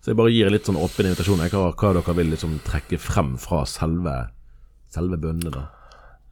Så 0.00 0.12
jeg 0.12 0.20
bare 0.20 0.32
gir 0.32 0.52
litt 0.52 0.68
sånn 0.68 0.80
åpen 0.80 1.10
invitasjon 1.10 1.42
hva, 1.42 1.66
hva 1.76 1.92
dere 1.96 2.16
vil 2.16 2.32
liksom 2.32 2.56
trekke 2.64 2.96
frem 3.00 3.34
fra 3.40 3.66
selve, 3.68 4.14
selve 4.92 5.20
bønnene. 5.20 5.52
da. 5.52 5.66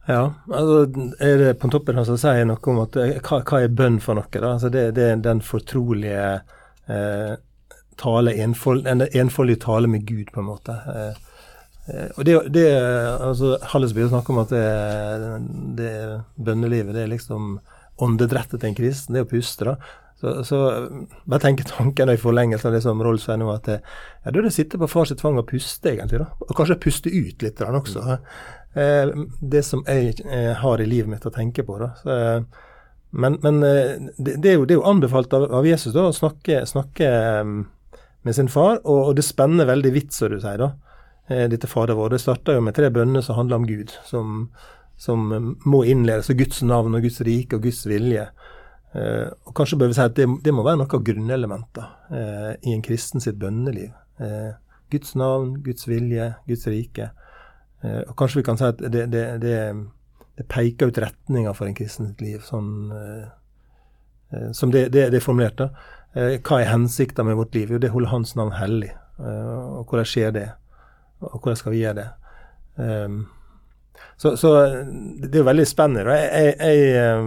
Ja, 0.09 0.23
altså 0.49 1.09
er 1.21 1.35
det 1.37 1.51
på 1.61 1.69
toppen 1.69 1.99
her 1.99 2.07
så 2.07 2.15
sier 2.17 2.47
noe 2.49 2.71
om 2.71 2.79
at 2.81 2.97
hva, 2.97 3.43
hva 3.45 3.59
er 3.61 3.69
bønn 3.69 3.99
for 4.01 4.17
noe? 4.17 4.25
da? 4.33 4.55
Altså 4.55 4.71
det, 4.73 4.87
det 4.97 5.05
er 5.05 5.21
den 5.21 5.43
fortrolige 5.45 6.23
eh, 6.89 7.35
tale, 8.01 8.33
enfold, 8.41 8.89
en 8.89 9.05
enfoldige 9.05 9.61
tale 9.67 9.91
med 9.91 10.07
Gud, 10.09 10.31
på 10.33 10.41
en 10.41 10.49
måte. 10.49 10.79
Eh, 10.89 11.13
Eh, 11.13 11.28
og 11.89 12.25
det, 12.27 12.35
det 12.53 12.65
altså 12.75 13.55
Hallesby 13.71 14.03
snakker 14.07 14.35
om 14.35 14.41
at 14.43 14.51
det, 14.53 14.65
det 15.79 15.93
bønnelivet 16.37 16.93
det 16.95 17.05
er 17.05 17.11
liksom 17.13 17.57
åndedrettet 17.99 18.61
til 18.61 18.69
en 18.69 18.77
kristen, 18.77 19.15
det 19.15 19.23
er 19.23 19.27
å 19.27 19.31
puste. 19.31 19.65
da. 19.67 19.75
Så, 20.19 20.43
så 20.43 20.57
bare 21.23 21.39
tenke 21.45 21.63
tanken 21.67 22.11
i 22.11 22.19
forlengelse 22.19 22.67
av 22.67 22.75
det 22.75 22.81
som 22.83 22.99
Rolf 23.03 23.23
sier 23.23 23.39
nå, 23.39 23.47
at 23.53 23.69
ja, 23.71 23.79
da 24.25 24.33
er 24.33 24.41
det 24.41 24.51
å 24.51 24.55
sitte 24.55 24.79
på 24.79 24.89
fars 24.91 25.13
tvang 25.15 25.39
og 25.39 25.47
puste, 25.47 25.93
egentlig. 25.93 26.19
da. 26.19 26.27
Og 26.43 26.55
kanskje 26.57 26.79
puste 26.83 27.13
ut 27.13 27.45
litt 27.45 27.61
da, 27.61 27.69
også. 27.79 28.17
Eh, 28.75 29.13
det 29.39 29.63
som 29.67 29.85
jeg 29.87 30.19
eh, 30.27 30.51
har 30.59 30.81
i 30.83 30.89
livet 30.89 31.11
mitt 31.13 31.27
å 31.27 31.33
tenke 31.33 31.63
på. 31.67 31.77
da. 31.79 31.93
Så, 32.01 32.17
eh, 32.17 32.67
men, 33.09 33.39
men 33.45 33.63
eh, 33.63 33.95
det, 34.17 34.35
det, 34.43 34.51
er 34.51 34.59
jo, 34.59 34.67
det, 34.67 34.75
er 34.75 34.81
jo, 34.81 34.89
anbefalt 34.91 35.33
av, 35.33 35.47
av 35.55 35.67
Jesus 35.67 35.95
da, 35.95 36.09
å 36.09 36.15
snakke, 36.15 36.65
snakke 36.67 37.09
med 37.47 38.35
sin 38.35 38.51
far, 38.51 38.83
og, 38.83 38.99
og 39.07 39.15
det 39.17 39.25
spenner 39.25 39.71
veldig 39.71 39.95
vidt, 39.95 40.11
som 40.13 40.35
du 40.35 40.41
sier. 40.43 40.59
da. 40.59 40.73
Eh, 41.29 41.45
dette 41.49 41.69
Fader 41.69 41.97
vår. 41.97 42.15
Det 42.15 42.21
starta 42.23 42.57
jo 42.57 42.65
med 42.65 42.75
tre 42.77 42.89
bønner 42.93 43.25
som 43.25 43.37
handler 43.37 43.61
om 43.61 43.67
Gud, 43.69 43.93
som, 44.05 44.47
som 44.97 45.27
må 45.65 45.83
innledes, 45.85 46.31
og 46.33 46.41
Guds 46.41 46.63
navn 46.65 46.97
og 46.97 47.05
Guds 47.05 47.21
rike 47.25 47.59
og 47.59 47.67
Guds 47.67 47.85
vilje. 47.89 48.25
Eh, 48.97 49.27
og 49.45 49.53
Kanskje 49.57 49.77
bør 49.77 49.91
vi 49.91 49.99
si 49.99 50.05
at 50.07 50.17
det, 50.17 50.25
det 50.45 50.55
må 50.55 50.65
være 50.65 50.81
noe 50.81 50.89
av 50.97 51.05
grunnelementet 51.05 52.15
eh, 52.17 52.51
i 52.65 52.73
en 52.73 52.83
kristen 52.85 53.21
sitt 53.21 53.37
bønneliv. 53.41 53.93
Eh, 54.19 54.51
Guds 54.89 55.15
navn, 55.15 55.53
Guds 55.63 55.87
vilje, 55.87 56.33
Guds 56.47 56.67
rike. 56.67 57.11
Eh, 57.83 58.01
og 58.07 58.15
Kanskje 58.17 58.41
vi 58.41 58.45
kan 58.47 58.59
si 58.59 58.67
at 58.67 58.81
det, 58.81 59.05
det, 59.13 59.25
det, 59.43 59.57
peker 60.49 60.89
ut 60.89 61.01
retninga 61.03 61.53
for 61.53 61.67
en 61.67 61.75
kristen 61.75 62.09
sitt 62.09 62.21
liv, 62.23 62.39
sånn, 62.47 62.71
eh, 62.95 63.25
eh, 64.33 64.49
som 64.55 64.71
det, 64.71 64.87
er 64.95 65.19
formulert. 65.23 65.59
da. 65.59 65.69
hva 66.15 66.61
er 66.61 66.71
hensikta 66.71 67.23
med 67.23 67.37
vårt 67.37 67.55
liv? 67.55 67.71
Jo, 67.71 67.77
det 67.77 67.91
holder 67.93 68.09
Hans 68.09 68.35
navn 68.35 68.55
hellig. 68.57 68.93
og 69.19 69.85
hvordan 69.91 70.07
skjer 70.07 70.31
det? 70.31 70.47
Og 71.25 71.35
hvordan 71.39 71.59
skal 71.59 71.73
vi 71.73 71.81
gjøre 71.83 71.99
det? 71.99 72.09
Um, 72.79 73.15
så, 74.17 74.37
så, 74.37 74.65
det 75.19 75.33
er 75.33 75.39
jo 75.41 75.47
veldig 75.47 75.67
spennende. 75.67 76.15
Jeg, 76.15 76.55
jeg, 76.59 76.77
jeg, 76.93 77.23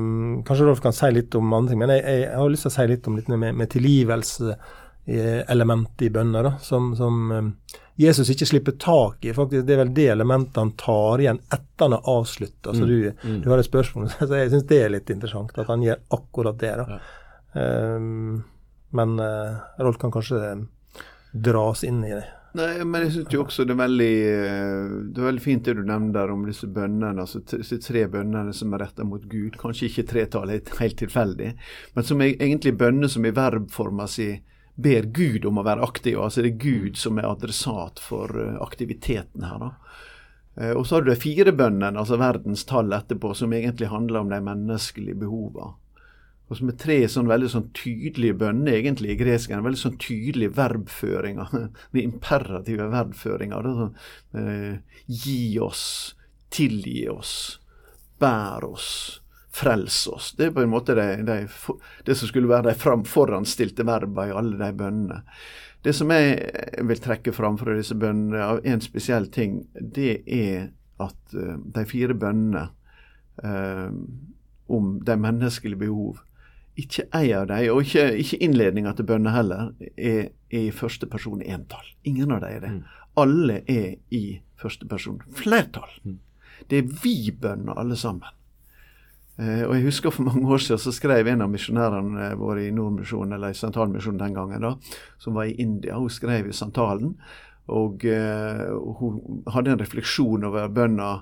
kanskje 0.49 0.67
Rolf 0.69 0.81
kan 0.85 0.93
si 0.97 1.09
litt 1.13 1.35
om 1.37 1.55
andre 1.57 1.71
ting, 1.73 1.81
men 1.81 1.95
jeg, 1.95 2.03
jeg, 2.05 2.37
har 2.37 2.51
lyst 2.53 2.63
til 2.67 2.73
å 2.73 2.77
si 2.77 2.85
litt 2.91 3.09
om 3.09 3.17
litt 3.17 3.29
med, 3.33 3.53
med 3.57 3.69
tilgivelseselementet 3.73 6.01
i 6.09 6.11
bønner, 6.13 6.45
som, 6.65 6.83
som, 6.97 7.15
Jesus 8.01 8.31
ikke 8.33 8.47
slipper 8.49 8.73
tak 8.81 9.25
i. 9.25 9.35
faktisk 9.37 9.67
Det 9.67 9.75
er 9.75 9.83
vel 9.83 9.95
det 9.95 10.09
elementet 10.15 10.61
han 10.61 10.77
tar 10.81 11.21
igjen 11.21 11.41
etter 11.53 11.85
han 11.85 11.97
har 11.97 12.09
avslutta. 12.09 12.69
Så 12.73 12.83
mm, 12.83 12.89
du, 12.89 13.13
mm. 13.23 13.41
du, 13.43 13.51
har 13.53 13.59
et 13.61 13.69
spørsmål. 13.69 14.05
Så 14.19 14.37
jeg 14.37 14.51
syns 14.53 14.71
det 14.71 14.79
er 14.81 14.95
litt 14.95 15.11
interessant 15.13 15.59
at 15.61 15.73
han 15.73 15.85
gjør 15.85 15.99
akkurat 16.17 16.57
det. 16.61 16.75
da. 16.81 16.85
Ja. 16.89 16.97
Um, 17.53 18.37
men 18.97 19.09
uh, 19.21 19.53
Rolf 19.81 19.99
kan 20.01 20.13
kanskje 20.13 20.39
dras 21.33 21.85
inn 21.89 22.05
i 22.05 22.13
det. 22.13 22.27
Nei, 22.53 22.85
men 22.85 23.07
jeg 23.07 23.13
syns 23.15 23.33
jo 23.33 23.43
også 23.47 23.65
det 23.65 23.73
er 23.73 23.81
veldig 23.81 24.15
eh, 24.29 24.95
det 25.09 25.23
er 25.23 25.29
veldig 25.31 25.43
fint 25.45 25.65
det 25.65 25.73
du 25.79 25.87
nevner 25.89 26.13
der 26.19 26.33
om 26.35 26.43
disse 26.45 26.69
bønnene, 26.69 27.25
altså 27.25 27.41
disse 27.49 27.79
tre 27.81 28.03
bønnene 28.13 28.53
som 28.57 28.75
er 28.77 28.85
retta 28.85 29.07
mot 29.09 29.25
Gud. 29.25 29.57
Kanskje 29.61 29.89
ikke 29.89 30.05
tretallet 30.11 30.73
helt, 30.77 30.99
tilfeldig, 31.01 31.53
men 31.97 32.09
som 32.09 32.21
er 32.21 32.35
egentlig 32.35 32.75
bønner 32.77 33.09
som 33.09 33.25
i 33.25 33.33
verbforma 33.33 34.05
si 34.11 34.35
ber 34.75 35.09
Gud 35.17 35.49
om 35.49 35.63
å 35.63 35.65
være 35.65 35.85
aktiv. 35.85 36.21
Altså 36.21 36.45
det 36.45 36.53
er 36.53 36.61
Gud 36.61 37.01
som 37.01 37.21
er 37.21 37.31
adressat 37.31 38.03
for 38.05 38.37
eh, 38.37 38.59
aktiviteten 38.61 39.49
her. 39.49 39.65
da. 39.65 39.73
Eh, 40.61 40.75
og 40.77 40.85
så 40.85 40.99
har 40.99 41.07
du 41.07 41.13
de 41.13 41.21
fire 41.25 41.57
bønnene, 41.57 41.97
altså 41.97 42.21
verdens 42.21 42.67
tall 42.69 42.93
etterpå, 42.93 43.33
som 43.37 43.57
egentlig 43.57 43.89
handler 43.89 44.27
om 44.27 44.33
de 44.33 44.45
menneskelige 44.45 45.17
behovene 45.25 45.73
og 46.53 46.59
som 46.59 46.69
er 46.69 46.77
tre 46.77 46.99
sånn 47.09 47.31
veldig 47.31 47.49
sånn 47.49 47.71
tydelige 47.77 48.37
bønner 48.43 48.77
egentlig 48.77 49.15
i 49.15 49.17
gresk. 49.17 49.55
Veldig 49.55 49.81
sånn 49.81 49.97
tydelige 50.03 50.53
verbføringer. 50.59 51.55
De 51.95 52.05
imperative 52.05 52.91
verbføringer. 52.93 53.69
Sånn, 53.79 53.95
eh, 54.37 55.03
gi 55.09 55.57
oss, 55.65 55.85
tilgi 56.53 57.07
oss, 57.09 57.35
bær 58.21 58.67
oss, 58.69 58.91
frels 59.53 60.05
oss. 60.13 60.33
Det 60.37 60.51
er 60.51 60.55
på 60.59 60.67
en 60.67 60.75
måte 60.75 60.97
det, 60.99 61.09
de, 61.29 61.39
det 62.05 62.17
som 62.21 62.29
skulle 62.29 62.53
være 62.53 62.75
de 62.75 62.99
foranstilte 63.09 63.87
verbene 63.89 64.29
i 64.29 64.37
alle 64.43 64.61
de 64.61 64.71
bønnene. 64.77 65.23
Det 65.83 65.97
som 65.97 66.13
jeg 66.15 66.85
vil 66.87 67.01
trekke 67.03 67.33
fram 67.35 67.57
fra 67.59 67.75
disse 67.75 67.97
bønnene, 67.99 68.45
av 68.45 68.61
en 68.69 68.85
spesiell 68.85 69.27
ting, 69.35 69.63
det 69.73 70.21
er 70.29 70.69
at 71.03 71.35
uh, 71.35 71.57
de 71.75 71.83
fire 71.89 72.15
bønnene 72.15 72.69
eh, 73.43 73.89
om 74.73 74.93
de 75.05 75.17
menneskelige 75.19 75.81
behov 75.81 76.21
ikke 76.81 77.05
ei 77.13 77.33
av 77.37 77.49
dem, 77.51 77.67
og 77.75 77.85
ikke, 77.85 78.07
ikke 78.23 78.41
innledninga 78.45 78.95
til 78.97 79.09
bønner 79.09 79.35
heller, 79.37 79.73
er, 79.97 80.29
er, 80.51 80.67
i 80.67 80.71
første 80.75 81.07
person 81.07 81.43
entall. 81.45 81.85
Ingen 82.09 82.33
av 82.33 82.43
dem 82.45 82.57
er 82.57 82.63
det. 82.65 82.71
Mm. 82.73 82.83
Alle 83.23 83.59
er 83.69 83.89
i 84.15 84.23
første 84.61 84.89
person 84.89 85.21
flertall. 85.37 85.91
Mm. 86.05 86.21
Det 86.71 86.79
er 86.79 86.95
vi-bønner 87.03 87.77
alle 87.79 87.99
sammen. 87.99 88.29
Eh, 89.41 89.65
og 89.65 89.75
jeg 89.75 89.87
husker 89.87 90.13
For 90.13 90.29
mange 90.29 90.45
år 90.53 90.61
siden 90.61 90.81
så 90.81 90.93
skrev 90.93 91.29
en 91.29 91.45
av 91.45 91.51
misjonærene 91.53 92.27
eh, 92.29 92.39
våre 92.41 92.67
i 92.67 92.73
Nordmisjonen, 92.75 93.37
eller 93.37 93.53
i 93.53 93.59
Santalmisjonen 93.59 94.21
den 94.21 94.37
gangen, 94.37 94.65
da, 94.65 94.75
som 95.21 95.37
var 95.37 95.49
i 95.49 95.57
India. 95.61 95.99
Hun 95.99 96.13
skrev 96.13 96.49
i 96.49 96.57
Santalen, 96.57 97.17
og 97.73 98.05
eh, 98.05 98.65
hun 99.01 99.45
hadde 99.53 99.75
en 99.75 99.81
refleksjon 99.81 100.49
over 100.49 100.73
bønna 100.73 101.13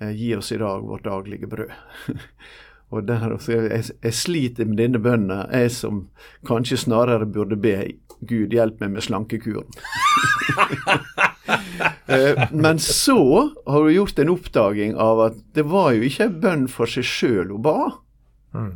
eh, 0.00 0.10
'Gi 0.10 0.34
oss 0.36 0.52
i 0.52 0.60
dag 0.62 0.82
vårt 0.86 1.06
daglige 1.06 1.50
brød'. 1.50 1.74
Og 2.92 3.06
der, 3.08 3.38
jeg, 3.48 3.84
jeg, 3.88 4.14
sliter 4.14 4.68
med 4.68 4.76
denne 4.82 5.00
bønnen, 5.00 5.46
jeg 5.48 5.72
som 5.72 6.06
kanskje 6.48 6.82
snarere 6.84 7.26
burde 7.26 7.56
be 7.56 7.76
Gud 8.28 8.52
hjelpe 8.54 8.84
meg 8.84 8.98
med 8.98 9.08
slankekuren. 9.08 9.72
Eh, 12.12 12.38
men 12.52 12.78
så 12.82 13.16
har 13.66 13.82
hun 13.82 13.92
gjort 13.92 14.18
en 14.18 14.30
oppdaging 14.32 14.94
av 15.00 15.20
at 15.24 15.36
det 15.56 15.64
var 15.70 15.92
jo 15.96 16.04
ikke 16.06 16.26
en 16.26 16.34
bønn 16.42 16.64
for 16.70 16.90
seg 16.90 17.06
sjøl 17.08 17.52
hun 17.54 17.62
ba. 17.64 17.76
Mm. 18.52 18.72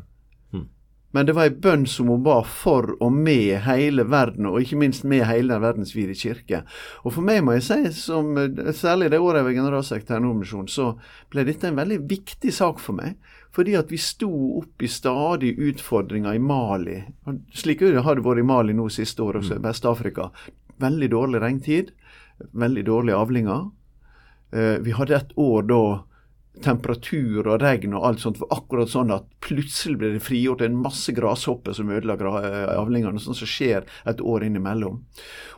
Men 1.17 1.25
det 1.25 1.33
var 1.33 1.49
en 1.49 1.61
bønn 1.65 1.85
som 1.89 2.11
hun 2.13 2.25
ba 2.27 2.43
for 2.45 2.91
og 3.01 3.15
med 3.15 3.63
hele 3.65 4.05
verden, 4.05 4.51
og 4.51 4.61
ikke 4.61 4.77
minst 4.77 5.05
med 5.09 5.23
hele 5.25 5.55
den 5.55 5.63
verdensvide 5.63 6.13
kirke. 6.13 6.59
Og 7.09 7.15
for 7.15 7.25
meg 7.25 7.39
må 7.41 7.55
jeg 7.57 7.65
si, 7.65 7.79
som, 7.97 8.35
særlig 8.77 9.09
det 9.15 9.21
året 9.25 9.41
jeg 9.41 9.47
var 9.47 9.55
generalsekretær 9.57 10.21
i 10.21 10.25
Nordmisjonen, 10.27 10.69
så 10.69 10.91
ble 11.33 11.47
dette 11.49 11.71
en 11.71 11.79
veldig 11.81 12.03
viktig 12.11 12.53
sak 12.53 12.83
for 12.85 12.99
meg. 13.01 13.17
Fordi 13.57 13.79
at 13.81 13.89
vi 13.89 13.97
sto 13.97 14.29
opp 14.59 14.85
i 14.85 14.91
stadig 14.93 15.55
utfordringer 15.71 16.37
i 16.37 16.43
Mali. 16.53 16.99
Slik 17.57 17.81
har 17.81 18.21
det 18.21 18.27
vært 18.27 18.43
i 18.43 18.49
Mali 18.53 18.77
nå 18.77 18.91
siste 18.93 19.25
år, 19.25 19.41
også 19.41 19.57
i 19.57 19.63
mm. 19.63 19.65
Vest-Afrika. 19.71 20.29
Veldig 20.85 21.09
dårlig 21.17 21.41
regntid, 21.41 21.95
veldig 22.53 22.85
dårlige 22.91 23.23
avlinger. 23.25 23.71
Eh, 24.53 24.77
vi 24.85 24.93
hadde 25.01 25.17
et 25.17 25.33
år 25.41 25.65
da 25.73 25.83
temperatur 26.65 27.47
og 27.47 27.61
regn 27.63 27.95
og 27.97 28.07
alt 28.09 28.23
sånt 28.23 28.41
var 28.41 28.55
akkurat 28.57 28.91
sånn 28.91 29.13
at 29.15 29.27
plutselig 29.45 29.99
ble 30.01 30.13
det 30.15 30.23
frigjort 30.25 30.65
en 30.65 30.79
masse 30.81 31.13
grashopper 31.17 31.77
som 31.77 31.91
ødela 31.93 32.17
eh, 32.41 32.73
avlingene, 32.77 33.21
sånn 33.23 33.39
som 33.39 33.51
skjer 33.51 33.87
et 34.09 34.23
år 34.23 34.47
innimellom. 34.47 35.03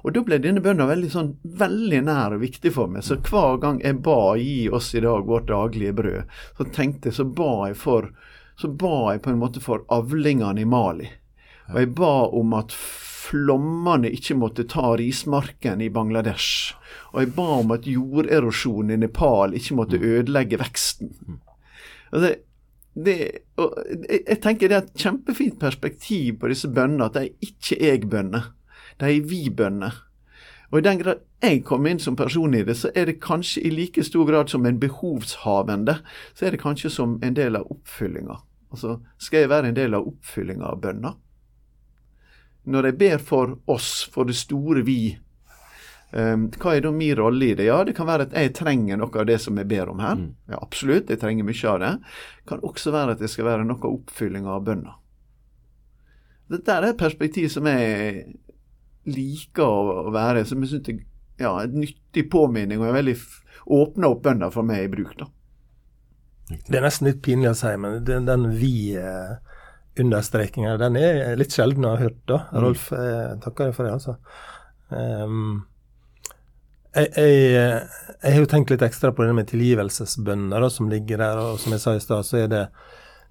Og 0.03 0.15
Da 0.15 0.25
ble 0.25 0.41
denne 0.43 0.63
bønda 0.65 0.89
veldig 0.89 1.11
sånn, 1.13 1.35
veldig 1.43 2.03
nær 2.09 2.37
og 2.37 2.43
viktig 2.43 2.73
for 2.75 2.91
meg. 2.91 3.07
Så 3.07 3.21
hver 3.29 3.61
gang 3.63 3.83
jeg 3.85 4.01
ba 4.07 4.35
gi 4.41 4.69
oss 4.71 4.91
i 4.95 5.05
dag 5.05 5.27
vårt 5.29 5.49
daglige 5.51 5.95
brød, 6.01 6.37
så 6.59 6.69
tenkte 6.75 7.11
jeg, 7.11 7.19
så 7.21 7.29
ba 7.29 7.69
jeg 7.69 7.79
for 7.79 8.11
så 8.59 8.69
ba 8.75 9.13
jeg 9.13 9.23
på 9.23 9.31
en 9.31 9.39
måte 9.39 9.61
for 9.63 9.85
avlingene 9.95 10.65
i 10.65 10.67
Mali. 10.67 11.07
Og 11.71 11.77
jeg 11.79 11.93
ba 11.95 12.15
om 12.35 12.57
at 12.59 12.75
flommene 13.29 14.11
ikke 14.15 14.37
måtte 14.39 14.67
ta 14.69 14.95
rismarken 14.99 15.83
i 15.85 15.91
Bangladesh. 15.93 16.75
Og 17.13 17.23
jeg 17.23 17.33
ba 17.37 17.47
om 17.61 17.73
at 17.77 17.87
jorderosjonen 17.89 18.97
i 18.97 19.01
Nepal 19.05 19.57
ikke 19.59 19.79
måtte 19.79 20.01
mm. 20.01 20.07
ødelegge 20.11 20.61
veksten. 20.61 21.41
Altså, 22.13 22.35
det, 22.99 23.17
jeg, 24.09 24.39
tenker 24.43 24.71
det 24.71 24.77
er 24.77 24.85
et 24.87 25.01
kjempefint 25.05 25.59
perspektiv 25.61 26.41
på 26.41 26.51
disse 26.51 26.71
bøndene, 26.73 27.07
at 27.07 27.17
de 27.17 27.29
er 27.29 27.49
ikke 27.51 27.79
jeg-bønner. 27.85 28.53
De 28.99 29.11
er 29.13 29.27
vi-bønner. 29.29 30.05
Og 30.71 30.81
i 30.81 30.85
den 30.85 31.01
grad 31.01 31.23
jeg 31.43 31.63
kom 31.65 31.87
inn 31.87 32.01
som 32.03 32.17
person 32.19 32.55
i 32.57 32.65
det, 32.67 32.75
så 32.77 32.91
er 32.99 33.07
det 33.09 33.21
kanskje 33.23 33.63
i 33.65 33.71
like 33.71 34.03
stor 34.05 34.27
grad 34.29 34.51
som 34.51 34.67
en 34.67 34.81
behovshavende, 34.81 36.01
så 36.35 36.49
er 36.49 36.57
det 36.57 36.63
kanskje 36.65 36.91
som 36.91 37.15
en 37.23 37.37
del 37.37 37.57
av 37.57 37.71
oppfyllinga. 37.71 38.41
Altså, 38.75 38.99
skal 39.23 39.45
jeg 39.45 39.53
være 39.53 39.71
en 39.71 39.79
del 39.79 39.95
av 39.97 40.09
oppfyllinga 40.11 40.67
av 40.67 40.81
bønna? 40.83 41.15
Når 42.69 42.91
jeg 42.91 42.99
ber 43.01 43.25
for 43.25 43.57
oss, 43.71 43.91
for 44.13 44.29
det 44.29 44.37
store 44.39 44.85
vi, 44.87 45.01
um, 46.13 46.49
hva 46.61 46.75
er 46.77 46.85
da 46.85 46.93
min 46.95 47.17
rolle 47.19 47.51
i 47.51 47.57
det? 47.59 47.69
Ja, 47.69 47.81
det 47.87 47.97
kan 47.97 48.09
være 48.09 48.29
at 48.29 48.37
jeg 48.37 48.55
trenger 48.59 49.01
noe 49.01 49.13
av 49.23 49.29
det 49.29 49.39
som 49.43 49.59
jeg 49.61 49.69
ber 49.71 49.93
om 49.93 50.03
her. 50.05 50.19
Mm. 50.21 50.31
Ja, 50.53 50.61
Absolutt, 50.61 51.13
jeg 51.13 51.23
trenger 51.23 51.49
mye 51.49 51.73
av 51.73 51.81
det. 51.85 51.93
Det 52.41 52.51
kan 52.53 52.65
også 52.69 52.95
være 52.95 53.17
at 53.17 53.25
det 53.25 53.33
skal 53.33 53.49
være 53.49 53.69
noe 53.69 53.95
oppfylling 53.95 54.49
av 54.49 54.67
bønna. 54.69 54.99
Dette 56.49 56.75
er 56.75 56.89
et 56.89 57.01
perspektiv 57.01 57.51
som 57.53 57.67
jeg 57.69 58.23
liker 59.09 59.65
å 59.65 60.13
være, 60.13 60.45
som 60.49 60.63
jeg 60.65 60.73
syns 60.73 60.93
er 60.93 61.03
ja, 61.39 61.53
en 61.63 61.81
nyttig 61.81 62.29
påminning, 62.33 62.81
og 62.81 62.89
er 62.89 62.97
veldig 62.99 63.17
åpna 63.79 64.13
opp 64.13 64.23
bønna 64.25 64.49
for 64.53 64.67
meg 64.67 64.87
i 64.87 64.93
bruk. 64.93 65.13
da. 65.21 65.29
Det 66.49 66.79
er 66.79 66.85
nesten 66.85 67.11
litt 67.11 67.21
pinlig 67.25 67.51
å 67.53 67.59
si, 67.59 67.75
men 67.81 68.01
den, 68.09 68.29
den 68.29 68.49
vi 68.57 68.97
eh, 68.97 69.37
understrekinga. 70.03 70.77
Den 70.81 70.97
er 71.01 71.35
litt 71.39 71.55
sjelden 71.55 71.87
å 71.87 71.95
ha 71.95 72.03
hørt, 72.03 72.21
da. 72.31 72.45
Mm. 72.53 72.61
Rolf, 72.65 72.89
jeg 72.95 73.41
takker 73.45 73.69
deg 73.69 73.77
for 73.77 73.89
det, 73.89 73.97
altså. 73.99 74.17
Um, 74.89 75.67
jeg, 76.97 77.11
jeg, 77.15 77.81
jeg, 78.23 78.33
har 78.33 78.39
jo 78.41 78.49
tenkt 78.51 78.73
litt 78.73 78.85
ekstra 78.87 79.13
på 79.15 79.27
det 79.27 79.35
med 79.37 79.51
tilgivelsesbønner 79.51 80.65
da, 80.65 80.71
som 80.73 80.89
ligger 80.91 81.21
der, 81.21 81.41
og 81.43 81.61
som 81.63 81.75
jeg 81.75 81.85
sa 81.85 81.95
i 81.95 82.03
stad, 82.03 82.27
så 82.27 82.43
er 82.45 82.53
det 82.53 82.65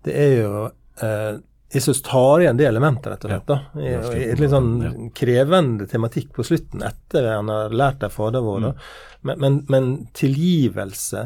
det 0.05 0.13
er 0.13 0.33
jo 0.37 0.65
eh, 1.03 1.39
Jesus 1.73 1.99
tar 2.05 2.39
igjen 2.39 2.57
det 2.57 2.67
elementet, 2.69 3.09
rett 3.11 3.25
og 3.25 3.31
slett. 3.31 3.47
da, 3.49 3.57
I, 3.81 3.89
i 4.21 4.27
et 4.31 4.39
litt 4.39 4.53
sånn 4.53 5.09
krevende 5.17 5.87
tematikk 5.91 6.29
på 6.37 6.45
slutten, 6.47 6.85
etter 6.87 7.27
han 7.27 7.51
har 7.51 7.75
lært 7.75 8.05
av 8.07 8.13
Fader 8.15 8.45
vår. 8.45 8.69
Mm. 8.69 8.85
Men, 9.27 9.41
men, 9.41 9.57
men, 9.67 9.89
tilgivelse, 10.15 11.25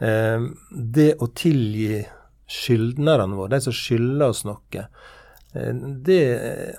eh, 0.00 0.46
det 0.70 1.10
å 1.20 1.28
tilgi 1.36 2.00
skyldnerne 2.52 3.36
våre, 3.36 3.54
de 3.54 3.60
som 3.64 3.74
skylder 3.76 4.28
oss 4.28 4.44
noe. 4.48 4.86
Eh, 5.54 5.84
det, 6.06 6.22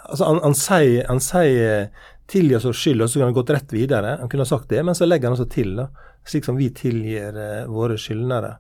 altså 0.04 0.30
han, 0.30 0.42
han, 0.44 0.58
sier, 0.58 1.08
han 1.10 1.24
sier 1.24 1.88
'tilgi 2.30 2.56
oss 2.58 2.68
vår 2.70 2.78
skyld', 2.80 3.04
og 3.04 3.10
så 3.10 3.20
kunne 3.20 3.32
han 3.32 3.40
gått 3.40 3.54
rett 3.54 3.74
videre. 3.74 4.18
Han 4.20 4.30
kunne 4.32 4.48
sagt 4.48 4.70
det, 4.72 4.84
men 4.84 4.96
så 4.96 5.08
legger 5.10 5.30
han 5.30 5.38
også 5.38 5.50
til, 5.52 5.74
da, 5.78 5.90
slik 6.26 6.46
som 6.48 6.56
vi 6.56 6.70
tilgir 6.76 7.36
uh, 7.36 7.66
våre 7.72 7.98
skyldnere. 8.00 8.54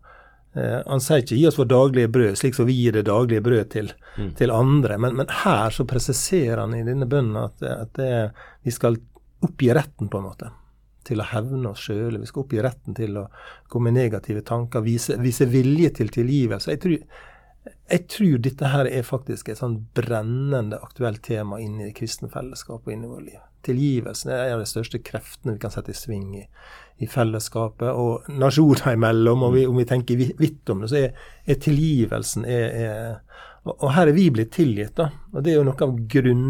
Eh, 0.53 0.79
han 0.85 1.01
sier 1.01 1.23
ikke 1.23 1.37
'gi 1.37 1.47
oss 1.49 1.57
vårt 1.57 1.71
daglige 1.71 2.11
brød', 2.13 2.35
slik 2.37 2.57
som 2.57 2.67
vi 2.67 2.75
gir 2.77 2.93
det 2.93 3.05
daglige 3.07 3.41
brød 3.41 3.69
til, 3.73 3.93
mm. 4.17 4.33
til 4.37 4.51
andre. 4.51 4.97
Men, 4.97 5.15
men, 5.21 5.31
her 5.43 5.73
så 5.73 5.85
presiserer 5.89 6.65
han 6.65 6.75
i 6.77 6.83
denne 6.85 7.07
bønnen 7.09 7.39
at, 7.45 7.63
at 7.63 7.95
det, 7.97 8.11
vi 8.63 8.71
skal 8.75 8.99
oppgi 9.43 9.71
retten, 9.73 10.11
på 10.11 10.19
en 10.19 10.27
måte. 10.27 10.51
Til 11.03 11.19
å 11.19 11.27
hevne 11.27 11.73
oss 11.73 11.85
sjøl. 11.87 12.19
Vi 12.21 12.29
skal 12.29 12.45
oppgi 12.45 12.63
retten 12.63 12.95
til 12.95 13.17
å 13.19 13.27
komme 13.71 13.91
med 13.91 13.99
negative 13.99 14.43
tanker. 14.47 14.83
Vise, 14.85 15.17
vise 15.19 15.47
vilje 15.51 15.89
til 15.99 16.11
tilgivelse. 16.13 16.71
Jeg 16.71 16.83
tror, 16.83 17.23
jeg 17.91 18.05
tror 18.11 18.37
dette 18.43 18.69
her 18.73 18.89
er 18.89 19.07
faktisk 19.07 19.51
et 19.51 19.59
sånn 19.59 19.81
brennende 19.95 20.79
aktuelt 20.83 21.23
tema 21.25 21.59
inne 21.63 21.83
i 21.83 21.89
det 21.89 21.97
kristne 21.97 22.31
fellesskapet 22.31 22.87
og 22.87 22.95
inne 22.95 23.09
i 23.09 23.11
vårt 23.11 23.27
liv. 23.27 23.41
Tilgivelsen 23.63 24.31
er 24.31 24.45
en 24.45 24.57
av 24.57 24.63
de 24.63 24.67
største 24.67 24.99
kreftene 24.99 25.55
vi 25.55 25.61
kan 25.63 25.71
sette 25.71 25.93
i 25.93 25.97
sving 25.97 26.33
i, 26.35 26.43
i 27.03 27.07
fellesskapet 27.07 27.95
og 27.95 28.27
nasjoner 28.31 28.97
imellom. 28.97 29.45
og 29.47 29.53
vi, 29.55 29.65
Om 29.67 29.79
vi 29.79 29.87
tenker 29.87 30.23
vidt 30.39 30.69
om 30.73 30.83
det, 30.83 30.91
så 30.91 30.99
er, 30.99 31.27
er 31.47 31.59
tilgivelsen 31.63 32.47
er, 32.49 32.65
er, 32.83 33.43
og, 33.63 33.87
her 33.95 34.09
er 34.09 34.17
vi 34.17 34.29
blitt 34.35 34.51
tilgitt. 34.57 34.95
da, 34.99 35.09
og 35.31 35.43
Det 35.43 35.53
er 35.53 35.61
jo 35.61 35.67
noe 35.67 35.87
av 35.87 35.95
grunn, 36.11 36.49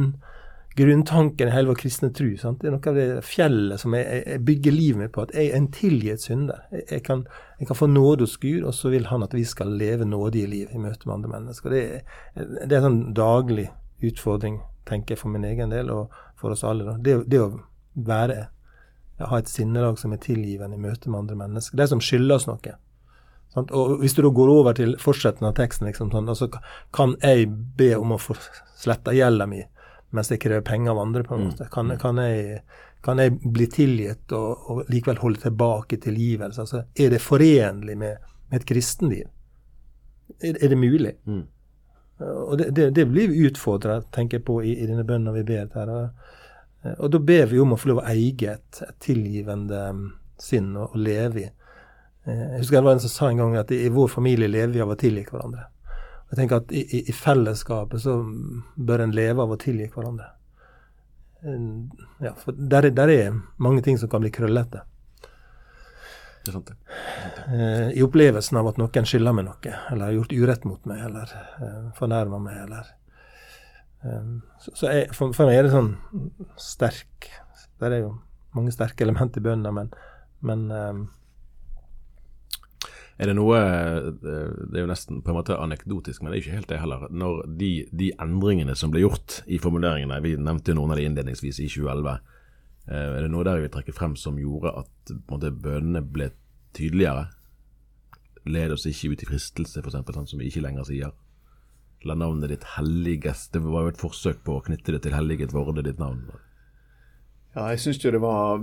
grunntanken 0.75 1.47
i 1.47 1.53
hele 1.53 1.69
vår 1.69 1.79
kristne 1.83 2.09
tro. 2.15 2.31
Sant? 2.39 2.62
Det 2.62 2.69
er 2.69 2.75
noe 2.75 2.91
av 2.91 2.97
det 2.97 3.07
fjellet 3.27 3.81
som 3.81 3.95
jeg, 3.97 4.21
jeg 4.25 4.43
bygger 4.47 4.75
livet 4.75 5.01
mitt 5.01 5.13
på, 5.15 5.25
at 5.27 5.33
jeg 5.38 5.51
er 5.51 5.59
en 5.59 5.69
tilgitt 5.73 6.25
synder. 6.25 6.63
Jeg, 6.73 6.86
jeg, 6.89 7.03
kan, 7.05 7.25
jeg, 7.59 7.67
kan, 7.69 7.79
få 7.79 7.89
nåde 7.91 8.27
hos 8.27 8.38
Gud, 8.41 8.63
og 8.63 8.73
så 8.77 8.93
vil 8.93 9.09
Han 9.12 9.25
at 9.25 9.36
vi 9.38 9.45
skal 9.47 9.75
leve 9.79 10.07
nådige 10.09 10.49
liv 10.49 10.73
i 10.73 10.81
møte 10.81 11.07
med 11.07 11.19
andre 11.19 11.36
mennesker. 11.36 11.73
Det, 11.73 11.83
det 12.36 12.71
er 12.71 12.79
en 12.81 12.88
sånn 12.89 13.03
daglig 13.17 13.69
utfordring, 14.03 14.62
tenker 14.89 15.15
jeg 15.15 15.21
for 15.21 15.33
min 15.33 15.45
egen 15.47 15.71
del, 15.73 15.93
og 15.93 16.13
for 16.39 16.55
oss 16.55 16.65
alle. 16.67 16.97
Det, 17.03 17.21
det 17.29 17.43
å 17.43 17.51
være 17.93 18.47
ha 19.23 19.38
et 19.39 19.51
sinnelag 19.51 19.99
som 20.01 20.13
er 20.13 20.21
tilgivende 20.23 20.77
i 20.77 20.81
møte 20.81 21.12
med 21.12 21.23
andre 21.23 21.38
mennesker. 21.45 21.77
De 21.77 21.86
som 21.88 22.01
skylder 22.03 22.39
oss 22.39 22.47
noe. 22.49 22.73
Sant? 23.53 23.71
Og 23.71 23.99
Hvis 24.01 24.15
du 24.17 24.23
da 24.25 24.31
går 24.33 24.49
over 24.49 24.73
til 24.77 24.95
fortsettelsen 24.99 25.47
av 25.47 25.55
teksten, 25.57 25.88
liksom, 25.88 26.09
sånn, 26.12 26.29
altså, 26.29 26.49
kan 26.95 27.15
jeg 27.21 27.51
be 27.77 27.93
om 27.99 28.15
å 28.15 28.19
få 28.21 28.36
sletta 28.81 29.13
gjelda 29.15 29.47
mi 29.47 29.62
mens 30.13 30.32
jeg 30.32 30.41
krever 30.43 30.65
penger 30.65 30.93
av 30.93 31.02
andre? 31.04 31.23
på 31.23 31.36
en 31.36 31.41
mm. 31.41 31.47
måte? 31.52 31.69
Kan, 31.73 31.93
kan, 32.02 32.21
jeg, 32.21 32.62
kan 33.06 33.21
jeg, 33.21 33.38
bli 33.43 33.67
tilgitt 33.71 34.32
og, 34.36 34.69
og, 34.69 34.84
likevel 34.93 35.21
holde 35.21 35.43
tilbake 35.45 35.99
tilgivelse? 36.04 36.62
Altså, 36.62 36.84
er 36.95 37.13
det 37.13 37.21
forenlig 37.21 37.97
med, 37.97 38.30
med 38.49 38.62
et 38.62 38.67
kristenliv? 38.69 39.28
Er, 40.39 40.58
er 40.60 40.73
det 40.73 40.78
mulig? 40.80 41.15
Mm. 41.26 41.43
Og 42.23 42.58
det, 42.58 42.69
det, 42.78 42.89
det, 42.95 43.06
blir 43.10 43.32
vi 43.32 43.47
utfordra, 43.47 44.02
tenker 44.13 44.39
jeg 44.39 44.45
på, 44.47 44.62
i, 44.63 44.78
i 44.80 44.88
denne 44.88 45.06
bønnen 45.08 45.36
vi 45.36 45.43
ber 45.47 45.67
her. 45.73 45.91
Og, 45.91 46.93
og 46.97 47.12
da 47.12 47.19
ber 47.19 47.49
vi 47.52 47.60
om 47.60 47.73
å 47.73 47.80
få 47.80 47.91
lov 47.91 48.04
å 48.04 48.08
eie 48.12 48.54
et, 48.54 48.82
et 48.86 48.95
tilgivende 49.04 49.82
mm, 49.97 50.08
sinn 50.39 50.71
å 50.78 50.89
leve 50.99 51.43
i. 51.43 51.49
Eh, 52.26 52.43
jeg 52.54 52.63
husker 52.63 52.80
det 52.80 52.88
var 52.88 52.97
en 52.97 53.04
som 53.04 53.12
sa 53.12 53.30
en 53.30 53.41
gang 53.41 53.58
at 53.60 53.71
i 53.76 53.89
vår 53.91 54.12
familie 54.12 54.52
lever 54.52 54.76
vi 54.76 54.84
av 54.84 54.93
å 54.93 54.99
tilgi 54.99 55.26
hverandre. 55.30 55.67
Jeg 56.34 56.39
tenker 56.39 56.63
at 56.63 56.72
i, 56.74 56.82
i, 56.98 57.13
fellesskapet 57.13 58.02
så 58.02 58.15
bør 58.74 59.04
en 59.04 59.12
leve 59.13 59.43
av 59.43 59.52
å 59.54 59.58
tilgi 59.62 59.86
hverandre. 59.93 60.32
Ja, 62.24 62.32
for 62.39 62.58
der, 62.58 62.88
der, 62.89 63.12
er 63.13 63.36
mange 63.62 63.84
ting 63.86 64.00
som 64.02 64.10
kan 64.10 64.24
bli 64.24 64.32
krøllete. 64.34 64.82
Det 66.41 66.50
er 66.50 66.56
sant, 66.56 66.72
det. 66.72 66.98
Eh, 67.54 67.91
I 68.00 68.02
opplevelsen 68.02 68.58
av 68.58 68.72
at 68.72 68.82
noen 68.82 69.06
skylder 69.06 69.38
meg 69.38 69.46
noe, 69.46 69.76
eller 69.91 70.08
har 70.08 70.17
gjort 70.17 70.34
urett 70.34 70.65
mot 70.65 70.89
meg, 70.89 71.04
eller 71.06 71.38
uh, 71.62 71.91
fornærma 72.00 72.41
meg, 72.41 72.58
eller 72.65 72.89
um, 74.02 74.36
Så, 74.58 74.74
så 74.74 74.89
jeg, 74.89 75.12
for, 75.13 75.38
for, 75.38 75.46
meg 75.46 75.62
er 75.62 75.67
det 75.67 75.76
sånn 75.76 75.93
sterk 76.58 77.30
Det 77.78 77.91
er 77.91 78.00
jo 78.08 78.15
mange 78.58 78.74
sterke 78.74 79.06
elementer 79.06 79.43
i 79.43 79.52
bønna, 79.52 79.69
men, 79.78 79.93
men 80.41 80.65
um, 80.74 81.06
er 83.21 83.30
det 83.30 83.36
noe 83.38 83.58
eh, 83.60 84.08
Det 84.17 84.80
er 84.80 84.86
jo 84.86 84.89
nesten 84.89 85.21
på 85.21 85.32
en 85.32 85.38
måte 85.38 85.58
anekdotisk, 85.60 86.21
men 86.21 86.32
det 86.32 86.38
er 86.38 86.43
ikke 86.43 86.58
helt 86.58 86.71
det 86.71 86.82
heller. 86.82 87.06
Når 87.13 87.43
de, 87.60 87.71
de 87.93 88.12
endringene 88.21 88.76
som 88.80 88.93
ble 88.93 89.04
gjort 89.04 89.41
i 89.45 89.60
formuleringene, 89.62 90.21
vi 90.26 90.36
nevnte 90.39 90.73
jo 90.73 90.80
noen 90.80 90.95
av 90.95 91.02
de 91.02 91.06
innledningsvis 91.10 91.62
i 91.62 91.69
2011, 91.69 92.15
eh, 92.88 93.10
er 93.19 93.19
det 93.21 93.32
noe 93.34 93.45
der 93.45 93.60
vi 93.60 93.67
vil 93.67 93.76
trekke 93.76 93.95
frem 93.95 94.17
som 94.19 94.39
gjorde 94.41 94.73
at 94.82 95.13
måte, 95.30 95.54
bønnene 95.54 96.02
ble 96.06 96.32
tydeligere? 96.78 97.28
Led 98.49 98.73
oss 98.76 98.88
ikke 98.89 99.13
ut 99.13 99.21
i 99.23 99.30
fristelse, 99.30 99.84
f.eks., 99.84 99.99
sånn 100.17 100.32
som 100.34 100.41
vi 100.41 100.49
ikke 100.49 100.65
lenger 100.65 100.89
sier. 100.89 101.13
La 102.04 102.17
navnet 102.19 102.52
ditt 102.52 102.65
helligest 102.73 103.54
Det 103.54 103.62
var 103.63 103.86
jo 103.86 103.91
et 103.93 104.02
forsøk 104.02 104.41
på 104.43 104.58
å 104.58 104.63
knytte 104.65 104.91
det 104.91 105.06
til 105.06 105.13
helliget 105.15 105.54
vorde, 105.56 105.86
ditt 105.86 106.02
navn. 106.02 106.26
Ja, 107.54 107.69
jeg 107.69 107.80
syns 107.84 108.02
jo 108.02 108.12
det 108.12 108.19
var 108.23 108.60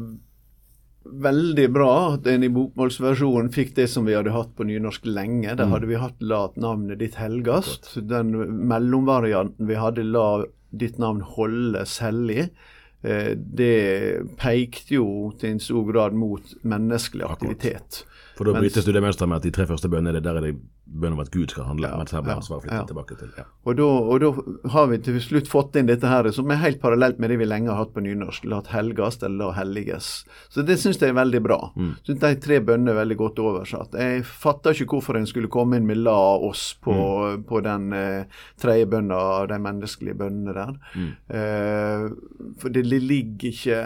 veldig 1.04 1.66
bra 1.72 1.92
at 2.14 2.26
en 2.28 2.44
i 2.44 2.50
bokmålsversjonen 2.52 3.50
fikk 3.54 3.72
det 3.78 3.86
som 3.90 4.04
vi 4.08 4.16
hadde 4.16 4.34
hatt 4.34 4.52
på 4.56 4.66
nynorsk 4.68 5.06
lenge. 5.08 5.54
Der 5.54 5.66
mm. 5.66 5.72
hadde 5.74 5.88
vi 5.90 6.00
hatt 6.00 6.20
'lat 6.22 6.58
navnet 6.60 7.00
ditt 7.00 7.16
helgast'. 7.20 7.94
Den 8.08 8.34
mellomvarianten 8.68 9.70
vi 9.70 9.80
hadde 9.80 10.04
'la 10.04 10.44
ditt 10.70 10.98
navn 10.98 11.22
holdes 11.24 11.98
hellig'. 12.04 12.50
Eh, 13.02 13.32
det 13.36 14.36
pekte 14.36 14.94
jo 14.98 15.32
til 15.40 15.54
en 15.54 15.60
stor 15.60 15.84
grad 15.88 16.12
mot 16.12 16.54
menneskelig 16.62 17.24
aktivitet. 17.24 18.04
For 18.36 18.48
da 18.48 18.60
brytes 18.60 18.84
du 18.84 18.92
det 18.92 19.02
mønsteret 19.04 19.28
med 19.28 19.40
at 19.40 19.48
de 19.48 19.52
tre 19.56 19.66
første 19.68 19.88
bønnene 19.88 20.20
der 20.20 20.36
er 20.36 20.44
det 20.48 20.54
bønn 20.90 21.14
om 21.14 21.22
at 21.22 21.30
Gud 21.30 21.52
skal 21.52 21.68
handle. 21.68 21.90
Mens 21.98 22.12
her 22.14 22.22
blir 22.24 22.36
ansvaret 22.36 22.66
flyttet 22.66 22.90
tilbake 22.90 23.16
til 23.18 23.30
og, 23.70 23.76
da, 24.22 24.30
har 24.72 24.88
vi 24.90 24.98
til 25.04 25.18
slutt 25.22 25.48
fått 25.50 25.76
inn 25.78 25.88
dette 25.88 26.08
her, 26.10 26.26
som 26.34 26.50
er 26.50 26.60
helt 26.62 26.80
parallelt 26.82 27.20
med 27.22 27.30
det 27.30 27.38
vi 27.40 27.48
lenge 27.48 27.70
har 27.70 27.78
hatt 27.78 27.92
på 27.94 28.02
nynorsk. 28.04 28.46
La 28.50 28.60
helgast 28.72 29.22
eller 29.26 29.50
la 29.50 29.50
helliges. 29.60 30.10
Så 30.50 30.64
det 30.66 30.78
syns 30.80 31.00
jeg 31.00 31.12
er 31.12 31.18
veldig 31.18 31.42
bra. 31.44 31.58
Mm. 31.76 31.92
Synes 32.06 32.22
De 32.22 32.32
tre 32.42 32.60
bønnene 32.64 32.94
er 32.94 33.00
veldig 33.02 33.18
godt 33.20 33.42
oversatt. 33.44 33.96
Jeg 34.00 34.24
fatter 34.26 34.74
ikke 34.74 34.96
hvorfor 34.98 35.18
en 35.20 35.28
skulle 35.30 35.52
komme 35.52 35.78
inn 35.78 35.88
med 35.88 36.02
la 36.02 36.18
oss 36.50 36.72
på, 36.82 36.94
mm. 36.94 37.44
på 37.48 37.62
den 37.66 37.90
eh, 37.96 38.40
tredje 38.60 38.88
bønna, 38.90 39.20
de 39.50 39.60
menneskelige 39.62 40.18
bønnene 40.20 40.56
der. 40.56 40.72
Mm. 40.94 41.12
Eh, 41.38 42.08
for 42.60 42.74
det 42.74 42.86
ligger 42.88 43.52
ikke 43.52 43.82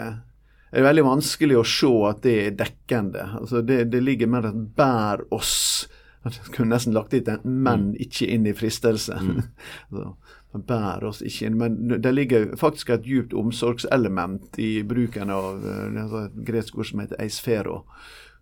det 0.75 0.81
er 0.81 0.89
veldig 0.89 1.03
vanskelig 1.05 1.55
å 1.55 1.67
se 1.71 1.89
at 2.09 2.17
det 2.25 2.33
er 2.41 2.55
dekkende. 2.59 3.21
Altså 3.37 3.61
det, 3.63 3.85
det 3.93 4.01
ligger 4.03 4.27
mer 4.27 4.49
at 4.49 4.57
'bær 4.75 5.21
oss'. 5.31 5.85
Jeg 6.25 6.47
kunne 6.55 6.73
nesten 6.73 6.95
lagt 6.95 7.13
dit 7.13 7.27
en 7.29 7.43
'men 7.45 7.91
mm. 7.91 8.01
ikke 8.07 8.27
inn 8.33 8.47
i 8.49 8.55
fristelse'. 8.57 9.19
Mm. 9.21 9.41
så, 9.91 10.15
bær 10.55 11.03
oss 11.03 11.21
ikke 11.21 11.49
inn. 11.49 11.57
Men 11.59 12.01
det 12.01 12.13
ligger 12.13 12.53
faktisk 12.57 12.89
et 12.89 13.05
djupt 13.05 13.33
omsorgselement 13.35 14.55
i 14.57 14.83
bruken 14.87 15.29
av 15.29 15.65
uh, 15.65 16.21
et 16.23 16.37
gresk 16.47 16.77
ord 16.77 16.89
som 16.89 16.99
heter 17.03 17.19
'eisfero', 17.19 17.83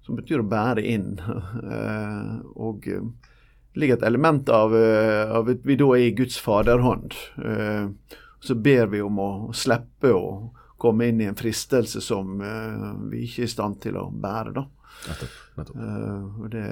som 0.05 0.15
betyr 0.15 0.43
å 0.43 0.49
bære 0.49 0.83
inn. 0.85 1.19
Uh, 1.19 2.39
og 2.67 2.85
det 2.85 3.81
ligger 3.81 3.97
et 3.97 4.05
element 4.05 4.49
av, 4.49 4.73
av 5.33 5.49
at 5.49 5.63
vi 5.65 5.75
da 5.75 5.87
er 5.95 6.11
i 6.11 6.11
Guds 6.13 6.37
faderhånd. 6.37 7.15
så 8.39 8.55
ber 8.55 8.85
vi 8.91 9.01
om 9.01 9.17
å 9.19 9.53
slippe 9.53 10.11
å 10.13 10.53
komme 10.77 11.07
inn 11.07 11.21
i 11.21 11.25
en 11.25 11.35
fristelse 11.35 12.01
som 12.01 12.37
vi 13.09 13.23
ikke 13.23 13.41
er 13.41 13.47
i 13.47 13.49
stand 13.49 13.79
til 13.81 13.97
å 13.97 14.11
bære. 14.11 14.53
da. 14.53 14.67
Nettopp. 15.07 15.33
nettopp. 15.57 16.51
Det 16.51 16.67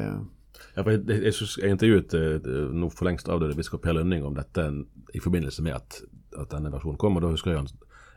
ja, 0.75 0.85
jeg, 0.85 1.01
jeg, 1.07 1.33
jeg, 1.33 1.71
intervjuet 1.75 2.15
uh, 2.15 2.71
nå 2.75 2.89
for 2.93 3.09
lengst 3.09 3.29
avdøde 3.31 3.57
biskop 3.57 3.83
Per 3.85 3.97
Lønning 3.97 4.25
om 4.27 4.37
dette 4.37 4.67
i 5.15 5.21
forbindelse 5.23 5.65
med 5.65 5.77
at, 5.79 6.01
at, 6.37 6.47
denne 6.53 6.71
versjonen 6.73 6.99
kom. 7.01 7.17
og 7.17 7.25
da 7.25 7.33
husker 7.33 7.51
Jeg 7.51 7.63
han, 7.63 7.69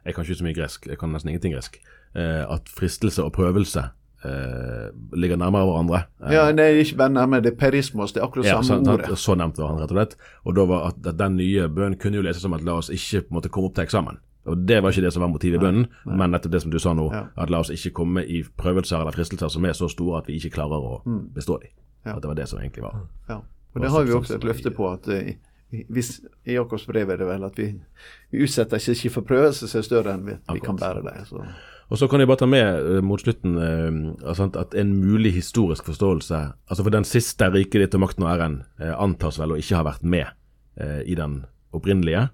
jeg 0.04 0.14
kan 0.14 0.24
ikke 0.24 0.40
så 0.40 0.46
mye 0.48 0.56
gresk, 0.60 0.88
jeg 0.90 1.00
kan 1.00 1.12
nesten 1.14 1.32
ingenting 1.32 1.56
gresk. 1.56 1.80
at 2.14 2.68
fristelse 2.70 3.24
og 3.24 3.32
prøvelse 3.34 3.88
Uh, 4.24 4.88
ligger 5.12 5.36
nærmere 5.36 5.66
hverandre. 5.68 5.98
Uh, 6.16 6.32
ja, 6.32 6.44
er 6.48 6.78
ikke 6.80 6.96
bare 6.96 7.12
nærmere, 7.12 7.42
det 7.44 7.50
er 7.52 7.56
perismos, 7.60 8.12
det 8.12 8.22
er 8.22 8.24
akkurat 8.24 8.46
ja, 8.46 8.62
samme 8.62 8.92
ordet. 8.92 9.18
Så 9.20 9.34
nevnt 9.36 9.58
var 9.60 9.74
han 9.74 9.82
rett 9.82 9.92
og 9.92 9.98
slett. 9.98 10.14
Og 10.48 10.56
da 10.56 10.64
var 10.70 10.86
at, 10.88 11.02
at 11.10 11.18
den 11.18 11.36
nye 11.36 11.66
bønnen 11.68 11.98
kunne 12.00 12.16
jo 12.16 12.24
leses 12.24 12.40
som 12.40 12.56
at 12.56 12.64
la 12.64 12.78
oss 12.80 12.88
ikke 12.88 13.26
måte 13.36 13.50
komme 13.52 13.68
opp 13.68 13.76
til 13.76 13.84
eksamen. 13.84 14.16
Og 14.44 14.58
Det 14.68 14.82
var 14.82 14.92
ikke 14.92 15.06
det 15.06 15.12
som 15.12 15.24
var 15.24 15.32
motivet 15.32 15.56
i 15.56 15.62
bønnen, 15.62 15.86
men 16.04 16.34
nettopp 16.34 16.52
det 16.52 16.60
som 16.62 16.72
du 16.72 16.78
sa 16.82 16.92
nå. 16.96 17.08
Ja. 17.12 17.24
At 17.40 17.52
la 17.52 17.62
oss 17.64 17.72
ikke 17.72 17.94
komme 18.02 18.24
i 18.24 18.42
prøvelser 18.44 19.00
eller 19.00 19.16
fristelser 19.16 19.48
som 19.52 19.64
er 19.64 19.72
så 19.76 19.88
store 19.88 20.20
at 20.20 20.28
vi 20.28 20.36
ikke 20.36 20.58
klarer 20.58 20.84
å 20.84 21.00
mm. 21.06 21.22
bestå 21.34 21.58
dem. 21.62 21.72
Ja. 22.04 22.16
At 22.16 22.22
det 22.22 22.28
var 22.28 22.36
det 22.36 22.48
som 22.50 22.60
egentlig 22.60 22.84
var. 22.84 23.06
Ja. 23.30 23.40
Og 23.74 23.82
Det 23.82 23.90
har 23.90 24.04
vi 24.04 24.12
også 24.12 24.36
et 24.36 24.44
løfte 24.44 24.70
på. 24.70 24.90
at 24.92 25.08
uh, 25.08 25.30
hvis, 25.88 26.20
I 26.46 26.58
Jakobs 26.58 26.84
brev 26.86 27.10
er 27.10 27.16
det 27.22 27.26
vel 27.26 27.46
at 27.46 27.56
vi, 27.58 27.70
vi 28.30 28.44
utsetter 28.44 28.76
ikke, 28.76 28.92
ikke 28.92 29.14
for 29.16 29.28
prøvelser 29.32 29.70
som 29.70 29.80
er 29.80 29.88
større 29.88 30.14
enn 30.14 30.28
vi, 30.28 30.36
vi 30.52 30.62
kan 30.62 30.76
bære 30.76 31.02
det. 31.08 31.16
Så. 31.26 31.40
Og 31.88 31.98
så 31.98 32.08
kan 32.08 32.20
jeg 32.20 32.28
bare 32.28 32.42
ta 32.44 32.50
med 32.50 32.84
uh, 32.84 33.00
mot 33.02 33.20
slutten 33.20 33.56
uh, 33.56 34.44
at 34.44 34.76
en 34.76 34.94
mulig 35.00 35.32
historisk 35.40 35.88
forståelse 35.88 36.44
altså 36.68 36.84
For 36.84 36.92
den 36.92 37.08
siste 37.08 37.48
riket 37.48 37.80
ditt 37.80 37.96
og 37.96 38.04
makten 38.04 38.28
og 38.28 38.32
æren 38.36 38.62
antas 38.78 39.40
vel 39.40 39.56
å 39.56 39.60
ikke 39.60 39.80
ha 39.80 39.88
vært 39.88 40.04
med 40.04 40.26
i 41.06 41.14
den 41.14 41.44
opprinnelige. 41.70 42.24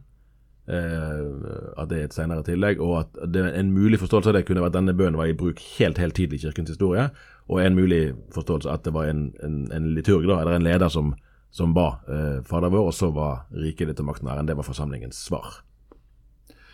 Uh, 0.71 1.73
at 1.81 1.89
det 1.91 1.97
er 1.99 2.05
et 2.07 2.15
senere 2.15 2.45
tillegg, 2.47 2.79
og 2.79 3.01
at 3.01 3.17
det, 3.35 3.43
en 3.59 3.73
mulig 3.75 3.99
forståelse 3.99 4.31
av 4.31 4.37
det 4.37 4.45
kunne 4.47 4.63
vært 4.63 4.77
at 4.77 4.79
denne 4.79 4.95
bønnen 4.95 5.19
var 5.19 5.27
i 5.27 5.35
bruk 5.35 5.59
helt 5.81 5.99
helt 5.99 6.15
tidlig 6.15 6.39
i 6.39 6.45
kirkens 6.45 6.71
historie, 6.71 7.09
og 7.51 7.59
en 7.59 7.75
mulig 7.75 8.13
forståelse 8.37 8.71
at 8.71 8.85
det 8.87 8.93
var 8.95 9.09
en, 9.11 9.25
en, 9.43 9.65
en 9.75 9.89
liturg, 9.97 10.29
da, 10.31 10.37
eller 10.45 10.61
en 10.61 10.69
leder 10.69 10.93
som, 10.93 11.11
som 11.51 11.75
ba 11.75 11.89
uh, 12.07 12.39
Fader 12.47 12.71
vår, 12.71 12.93
og 12.93 12.95
så 12.95 13.11
var 13.17 13.49
riket 13.51 13.91
ditt 13.91 14.05
og 14.05 14.13
makten 14.13 14.31
æren. 14.31 14.47
Det 14.47 14.55
var 14.61 14.69
forsamlingens 14.69 15.19
svar. 15.27 15.65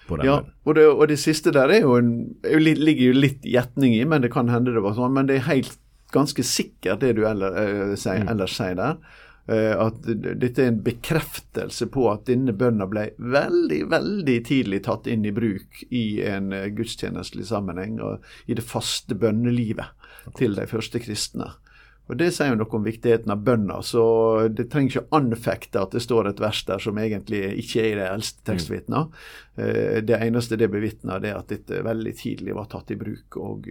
På 0.07 0.21
ja, 0.23 0.43
og 0.65 0.77
det, 0.77 0.85
og 0.87 1.09
det, 1.11 1.19
siste 1.19 1.51
der 1.55 1.73
er 1.73 1.81
jo 1.83 1.97
en, 1.99 2.13
ligger 2.45 3.09
jo 3.09 3.17
litt 3.17 3.47
gjetning 3.49 3.97
i, 3.97 4.05
men 4.05 4.23
det 4.23 4.31
kan 4.35 4.53
hende 4.53 4.75
det 4.77 4.85
var 4.85 4.95
sånn. 4.95 5.17
Men 5.17 5.31
det 5.31 5.41
er 5.41 5.49
helt 5.49 5.81
ganske 6.15 6.45
sikkert 6.47 7.01
det 7.03 7.17
du 7.17 7.25
eller, 7.27 7.57
eh, 7.59 7.95
sier, 7.99 8.23
Mm. 8.23 8.29
ellers 8.35 8.55
sier 8.57 8.77
der. 8.79 9.01
Eh, 9.47 9.79
at 9.79 10.01
dette 10.03 10.63
er 10.63 10.73
en 10.73 10.81
bekreftelse 10.83 11.87
på 11.95 12.09
at 12.11 12.25
denne 12.27 12.51
bønna 12.57 12.89
ble 12.91 13.13
veldig, 13.17 13.85
veldig 13.93 14.39
tidlig 14.49 14.81
tatt 14.89 15.07
inn 15.07 15.23
i 15.29 15.35
bruk 15.35 15.85
i 15.95 16.19
en 16.27 16.51
eh, 16.55 16.67
gudstjenestelig 16.75 17.47
sammenheng 17.53 18.01
og 18.03 18.25
i 18.51 18.57
det 18.59 18.65
faste 18.67 19.15
bønnelivet 19.15 20.35
til 20.39 20.59
de 20.59 20.67
første 20.67 20.99
kristne. 21.03 21.53
Og 22.07 22.19
Det 22.19 22.33
sier 22.35 22.53
jo 22.53 22.59
noe 22.59 22.75
om 22.79 22.87
viktigheten 22.87 23.31
av 23.35 23.45
bønna, 23.47 23.81
så 23.83 24.03
det 24.51 24.69
trenger 24.71 24.93
ikke 24.93 25.05
å 25.07 25.19
anfekte 25.19 25.83
at 25.83 25.95
det 25.95 26.03
står 26.03 26.31
et 26.31 26.43
vers 26.43 26.63
der 26.67 26.83
som 26.83 26.99
egentlig 27.03 27.41
ikke 27.63 27.83
er 27.83 27.89
i 27.89 27.97
de 28.01 28.07
eldste 28.07 28.47
tekstvitna. 28.47 29.05
Eh, 29.59 30.03
Det 30.07 30.19
eneste 30.27 30.59
det 30.59 30.71
bevitner, 30.75 31.23
er 31.23 31.39
at 31.39 31.55
dette 31.55 31.85
veldig 31.87 32.15
tidlig 32.19 32.55
var 32.59 32.67
tatt 32.71 32.91
i 32.91 32.99
bruk. 32.99 33.39
og... 33.39 33.71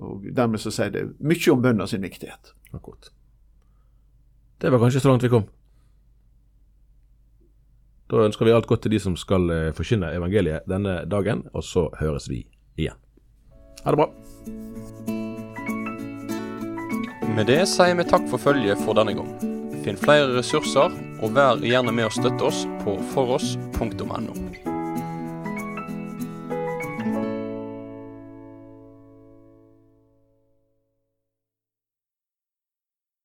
og 0.00 0.24
Dermed 0.24 0.60
så 0.60 0.72
sier 0.72 0.90
det 0.90 1.04
mye 1.20 1.52
om 1.52 1.60
bønna 1.62 1.86
sin 1.86 2.02
viktighet. 2.02 2.54
Akkurat. 2.72 3.12
Det 4.64 4.70
var 4.70 4.78
kanskje 4.80 5.00
så 5.00 5.08
langt 5.08 5.22
vi 5.22 5.28
kom. 5.28 5.42
Da 8.08 8.22
ønsker 8.24 8.48
vi 8.48 8.52
alt 8.56 8.64
godt 8.64 8.86
til 8.86 8.94
de 8.94 9.00
som 9.02 9.12
skal 9.20 9.44
eh, 9.52 9.72
forkynne 9.76 10.08
evangeliet 10.16 10.64
denne 10.70 11.02
dagen, 11.04 11.42
og 11.52 11.66
så 11.68 11.90
høres 12.00 12.30
vi 12.32 12.46
igjen. 12.80 12.96
Ha 13.84 13.92
det 13.92 14.00
bra. 14.00 14.08
Med 17.36 17.44
det 17.52 17.60
sier 17.68 17.92
vi 18.00 18.08
takk 18.08 18.24
for 18.32 18.40
følget 18.40 18.80
for 18.86 18.96
denne 18.96 19.12
gang. 19.20 19.32
Finn 19.84 20.00
flere 20.00 20.32
ressurser, 20.38 20.96
og 21.20 21.36
vær 21.36 21.60
gjerne 21.60 21.92
med 21.92 22.08
å 22.08 22.14
støtte 22.16 22.48
oss 22.48 22.64
på 22.86 22.96
foross.no. 23.12 24.63